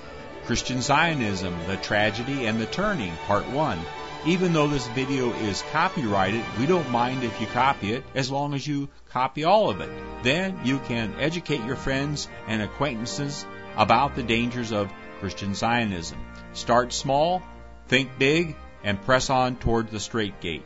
Christian 0.46 0.82
Zionism, 0.82 1.56
The 1.68 1.78
Tragedy 1.78 2.46
and 2.46 2.60
the 2.60 2.68
Turning, 2.68 3.14
Part 3.28 3.48
1 3.50 3.80
even 4.26 4.54
though 4.54 4.68
this 4.68 4.88
video 4.88 5.32
is 5.34 5.64
copyrighted, 5.72 6.43
we 6.58 6.66
don't 6.66 6.89
mind 6.89 7.24
if 7.24 7.39
you 7.39 7.46
copy 7.48 7.93
it 7.93 8.04
as 8.16 8.32
long 8.32 8.56
as 8.56 8.66
you 8.66 8.89
copy 9.12 9.43
all 9.43 9.70
of 9.70 9.82
it. 9.82 9.89
Then 10.24 10.60
you 10.64 10.80
can 10.80 11.14
educate 11.20 11.64
your 11.64 11.76
friends 11.76 12.28
and 12.48 12.62
acquaintances 12.62 13.46
about 13.78 14.16
the 14.16 14.24
dangers 14.24 14.72
of 14.72 14.91
Christian 15.20 15.54
Zionism. 15.54 16.18
Start 16.54 16.91
small, 16.91 17.43
think 17.88 18.18
big, 18.18 18.56
and 18.84 19.00
press 19.00 19.30
on 19.30 19.58
toward 19.58 19.91
the 19.91 20.00
straight 20.00 20.41
gate. 20.41 20.64